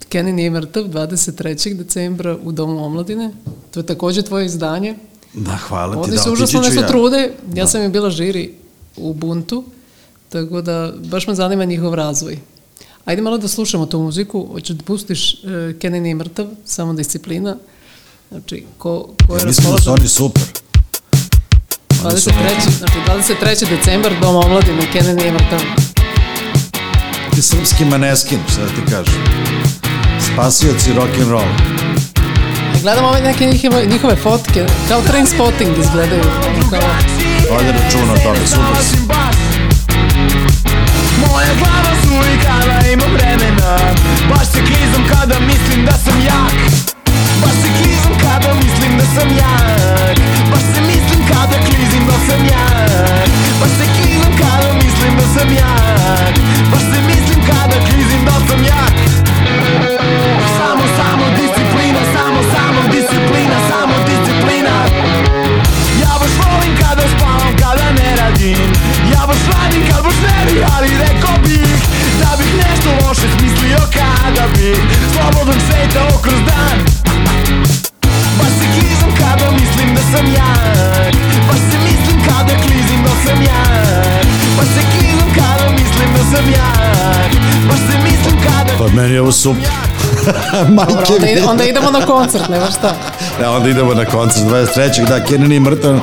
Kenny 0.10 0.32
nije 0.32 0.50
mrtav 0.50 0.84
23. 0.84 1.74
decembra 1.78 2.38
u 2.44 2.52
Domu 2.52 2.86
omladine. 2.86 3.32
To 3.74 3.80
je 3.80 3.86
takođe 3.86 4.22
tvoje 4.22 4.46
izdanje. 4.46 4.96
Da, 5.34 5.58
hvala 5.68 5.94
ti. 5.94 6.00
Oni 6.00 6.12
da, 6.12 6.18
se 6.18 6.30
otići 6.30 6.34
užasno 6.44 6.62
nešto 6.62 6.82
ja. 6.82 6.88
trude. 6.88 7.32
Ja 7.54 7.68
sam 7.68 7.82
im 7.82 7.92
bila 7.92 8.10
žiri 8.10 8.54
u 8.98 9.14
Buntu, 9.14 9.64
tako 10.30 10.62
da 10.62 10.94
baš 11.04 11.28
me 11.28 11.36
zanima 11.36 11.66
njihov 11.66 11.94
razvoj. 11.94 12.40
Ajde 13.06 13.22
malo 13.22 13.38
da 13.38 13.48
slušamo 13.48 13.86
tu 13.86 14.00
muziku. 14.00 14.48
Hoćeš 14.52 14.76
da 14.76 14.84
pustiš 14.84 15.34
uh, 15.34 15.50
Kenny 15.50 16.00
nije 16.00 16.16
mrtav, 16.16 16.46
samo 16.66 16.94
disciplina. 16.94 17.56
Znači, 18.30 18.66
ko, 18.78 19.10
ko 19.28 19.36
je 19.36 19.40
Ja 19.40 19.46
mislim 19.46 19.72
da 19.72 19.82
su 19.82 19.92
oni 19.92 20.08
super. 20.08 20.44
23. 21.90 22.32
Znači, 22.78 22.94
23. 23.34 23.78
decembar, 23.78 24.12
Dom 24.22 24.36
omladine, 24.36 24.82
Kenny 24.94 25.16
nije 25.16 25.32
mrtav. 25.32 25.60
Ti 27.36 27.42
srpski 27.42 27.86
maneskin, 27.86 28.40
šta 28.50 28.62
da 28.62 28.68
ti 28.68 28.92
kažem. 28.92 29.24
Spasioci 30.34 30.90
rock'n'roll. 30.90 31.93
Gledam 32.84 33.06
ove 33.06 33.22
neke 33.22 33.46
njihove, 33.46 33.86
njihove 33.86 34.16
fotke, 34.16 34.66
kao 34.90 35.02
train 35.02 35.26
spotting 35.26 35.78
izgledaju. 35.78 36.24
Kao, 36.70 36.80
Vode 37.52 37.72
računa 37.72 38.14
o 38.14 38.18
tome, 38.24 38.48
super 38.48 38.84
si. 38.90 38.98
Moja 41.22 41.54
glava 41.60 41.94
zuli 42.04 42.36
kada 42.46 42.88
ima 42.94 43.08
vremena. 43.16 43.72
Baš 44.30 44.48
se 44.54 44.60
klizam 44.68 45.04
kada 45.14 45.40
mislim 45.40 45.86
da 45.86 45.92
sam 46.06 46.18
jak. 46.26 46.58
Baš 47.42 47.56
se 47.62 47.70
klizam 47.78 48.14
kada 48.24 48.54
mislim 48.54 48.98
da 48.98 49.06
sam 49.16 49.30
jak. 49.44 50.18
Baš 50.52 50.64
se 50.74 50.82
mislim 50.82 51.22
kada 51.32 51.58
klizim 51.66 52.04
da 52.08 52.18
sam 52.28 52.46
jak. 52.46 53.30
Baš 53.60 53.72
se 53.80 53.86
klizam 53.96 54.34
kada 54.42 54.70
mislim 54.74 55.12
da 55.20 55.26
sam 55.36 55.50
jak. 55.62 56.36
Baš 56.72 56.82
se 56.82 57.00
mislim 57.10 57.40
kada 57.48 57.63
Je 89.36 89.50
ovo 89.50 89.56
super. 89.56 89.70
dobro, 90.54 90.74
Majke 90.76 91.14
onda, 91.14 91.28
ide- 91.28 91.42
mi. 91.42 91.48
onda 91.48 91.64
idemo 91.64 91.92
na 91.92 92.02
koncert, 92.02 92.50
nema 92.50 92.66
šta. 92.68 92.96
Da, 93.40 93.52
onda 93.52 93.70
idemo 93.70 93.94
na 93.94 94.06
koncert 94.06 94.46
23. 94.46 95.08
Da, 95.08 95.20
Kenan 95.20 95.48
nije 95.50 95.60
mrtav 95.60 96.00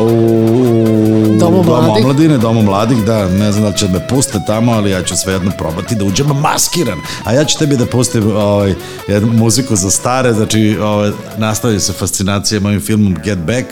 u 0.00 1.36
Domu 1.40 1.62
mladih. 1.64 1.90
omladine, 1.96 2.38
domu 2.38 2.62
mladih, 2.62 2.98
da, 2.98 3.28
ne 3.28 3.52
znam 3.52 3.62
da 3.62 3.68
li 3.68 3.76
će 3.76 3.86
da 3.86 3.92
me 3.92 4.08
puste 4.08 4.38
tamo, 4.46 4.72
ali 4.72 4.90
ja 4.90 5.02
ću 5.02 5.16
svejedno 5.16 5.50
probati 5.50 5.94
da 5.94 6.04
uđem 6.04 6.26
maskiran. 6.28 6.98
A 7.24 7.32
ja 7.32 7.44
ću 7.44 7.58
tebi 7.58 7.76
da 7.76 7.86
pustim 7.86 8.36
ovaj, 8.36 8.74
jednu 9.08 9.32
muziku 9.32 9.76
za 9.76 9.90
stare, 9.90 10.32
znači 10.32 10.78
ovaj, 10.82 11.10
nastavlja 11.36 11.80
se 11.80 11.92
fascinacija 11.92 12.60
mojim 12.60 12.80
filmom 12.80 13.16
Get 13.24 13.38
Back, 13.38 13.66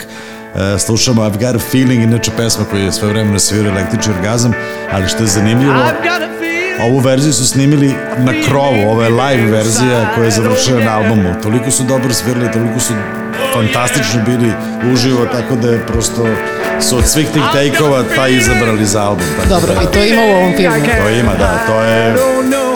E, 0.57 0.79
slušamo 0.79 1.23
I've 1.23 1.33
Got 1.43 1.63
a 1.63 1.71
Feeling, 1.71 2.03
inače 2.03 2.31
pesma 2.31 2.65
koju 2.65 2.85
je 2.85 2.93
sve 2.93 3.09
vremena 3.09 3.39
svirao 3.39 3.73
električni 3.73 4.13
orgazam, 4.15 4.53
ali 4.93 5.09
što 5.09 5.19
je 5.19 5.27
zanimljivo, 5.27 5.75
Ovu 6.83 6.99
verziju 6.99 7.33
su 7.33 7.47
snimili 7.47 7.95
na 8.19 8.33
krovu, 8.49 8.91
ovo 8.91 9.03
je 9.03 9.09
live 9.09 9.51
verzija 9.51 10.11
koja 10.15 10.25
je 10.25 10.31
završena 10.31 10.85
na 10.85 10.97
albumu. 10.97 11.35
Toliko 11.43 11.71
su 11.71 11.83
dobro 11.83 12.15
svirali, 12.15 12.53
toliko 12.53 12.81
su 12.81 12.93
fantastični 13.55 14.21
bili 14.27 14.53
uživo, 14.93 15.27
tako 15.27 15.57
da 15.57 15.69
je 15.69 15.87
prosto 15.87 16.27
su 16.81 16.97
od 16.97 17.05
svih 17.07 17.29
tih 17.33 17.43
take-ova 17.55 18.05
taj 18.17 18.33
izabrali 18.33 18.87
za 18.87 19.03
album. 19.03 19.27
Tako 19.37 19.49
Dobro, 19.49 19.75
da, 19.75 19.83
i 19.83 19.93
to 19.93 20.05
ima 20.05 20.23
u 20.23 20.37
ovom 20.37 20.53
filmu. 20.57 20.77
to 21.03 21.09
ima, 21.09 21.35
da, 21.35 21.59
to 21.67 21.81
je, 21.83 22.15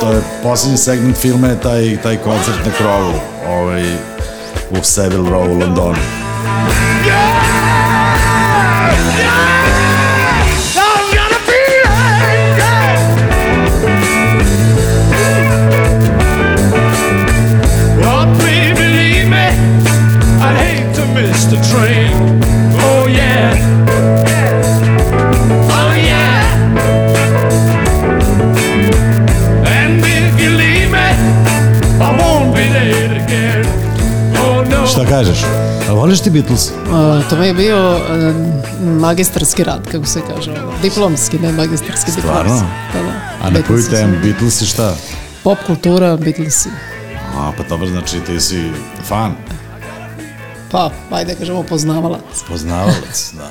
to 0.01 0.13
je 0.13 0.21
poslednji 0.43 0.79
segment 0.79 1.17
filma 1.17 1.49
je 1.49 1.61
taj, 1.61 1.97
taj 2.03 2.17
koncert 2.17 2.59
na 2.67 2.73
krovu 2.79 3.13
ovaj, 3.49 3.83
u 4.71 4.77
Savile 4.83 5.31
Row 5.31 5.51
u 5.51 5.59
Londonu. 5.59 5.99
the 21.53 21.61
train. 21.69 22.13
Oh 22.81 23.05
yeah. 23.09 23.53
Šta 34.93 35.07
kažeš? 35.07 35.39
A 35.89 35.93
voliš 35.93 36.21
ti 36.21 36.31
Beatles? 36.31 36.71
Uh, 36.71 37.29
to 37.31 37.37
mi 37.37 37.47
je 37.47 37.55
bio 37.55 37.97
uh, 37.97 38.01
magistarski 39.01 39.65
rad, 39.65 39.89
kako 39.93 40.07
se 40.07 40.21
kaže. 40.35 40.53
Diplomski, 40.83 41.39
ne 41.39 41.53
magistarski, 41.53 42.11
Stvarno? 42.11 42.55
Da, 42.93 43.03
da. 43.03 43.47
A 43.47 43.51
ne 43.51 43.63
koju 43.63 43.83
temu? 43.91 44.17
Beatles 44.23 44.63
i 44.63 44.67
šta? 44.67 44.95
Pop 45.43 45.59
kultura, 45.67 46.17
Beatlesi. 46.17 46.69
A, 47.37 47.53
pa 47.57 47.63
dobro, 47.69 47.89
znači 47.89 48.21
ti 48.21 48.41
si 48.41 48.71
fan. 49.09 49.35
Pa, 50.73 50.91
ajde 51.11 51.35
kažemo 51.35 51.63
poznavalac. 51.63 52.43
poznavalac, 52.49 53.33
da. 53.33 53.51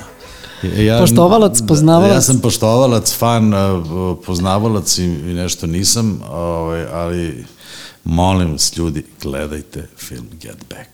Ja, 0.83 0.99
Poštovalac, 0.99 1.61
poznavalac. 1.67 2.15
Ja 2.15 2.21
sam 2.21 2.39
poštovalac, 2.39 3.13
fan, 3.13 3.53
uh, 3.53 4.17
poznavalac 4.25 4.97
i, 4.97 5.03
i 5.03 5.33
nešto 5.33 5.67
nisam, 5.67 6.21
ovaj, 6.31 6.85
ali 6.93 7.45
molim 8.03 8.51
vas 8.51 8.77
ljudi, 8.77 9.05
gledajte 9.21 9.87
film 9.97 10.27
Get 10.41 10.57
Back. 10.69 10.89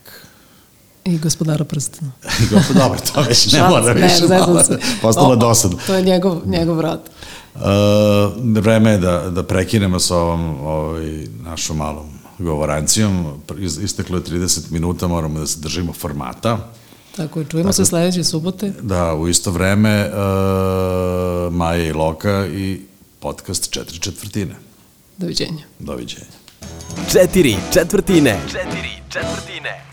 I 1.04 1.18
gospodara 1.18 1.64
prstena. 1.64 2.10
Dobro, 2.80 2.98
to 3.14 3.22
već 3.22 3.52
ne 3.52 3.62
mora 3.68 3.92
više, 3.92 4.16
zezam 4.16 4.38
malo, 4.38 4.64
se. 4.64 4.78
postalo 5.02 5.32
O, 5.32 5.36
dosadno. 5.36 5.78
To 5.86 5.94
je 5.94 6.02
njegov, 6.02 6.40
njegov 6.46 6.80
rad. 6.80 7.00
Uh, 7.54 7.62
vreme 8.44 8.90
je 8.90 8.98
da, 8.98 9.30
da 9.30 9.42
prekinemo 9.42 9.98
sa 9.98 10.16
ovom 10.16 10.60
ovaj, 10.60 11.26
našom 11.44 11.76
malom 11.76 12.17
govorancijom. 12.38 13.26
Is- 13.50 13.78
Isteklo 13.78 14.16
je 14.16 14.24
30 14.24 14.70
minuta, 14.70 15.06
moramo 15.06 15.38
da 15.38 15.46
se 15.46 15.60
držimo 15.60 15.92
formata. 15.92 16.70
Tako 17.16 17.40
je, 17.40 17.46
čujemo 17.46 17.72
se 17.72 17.84
sledeće 17.84 18.24
subote. 18.24 18.72
Da, 18.82 19.14
u 19.14 19.28
isto 19.28 19.50
vreme 19.50 20.06
uh, 20.06 20.14
Maja 21.52 21.84
i 21.84 21.92
Loka 21.92 22.46
i 22.46 22.80
podcast 23.20 23.70
četiri 23.70 23.98
četvrtine. 23.98 24.54
Doviđenja. 25.16 25.64
Doviđenja. 25.78 26.26
Četiri 27.12 27.56
četvrtine. 27.72 28.40
Četiri 28.46 28.90
četvrtine. 29.08 29.84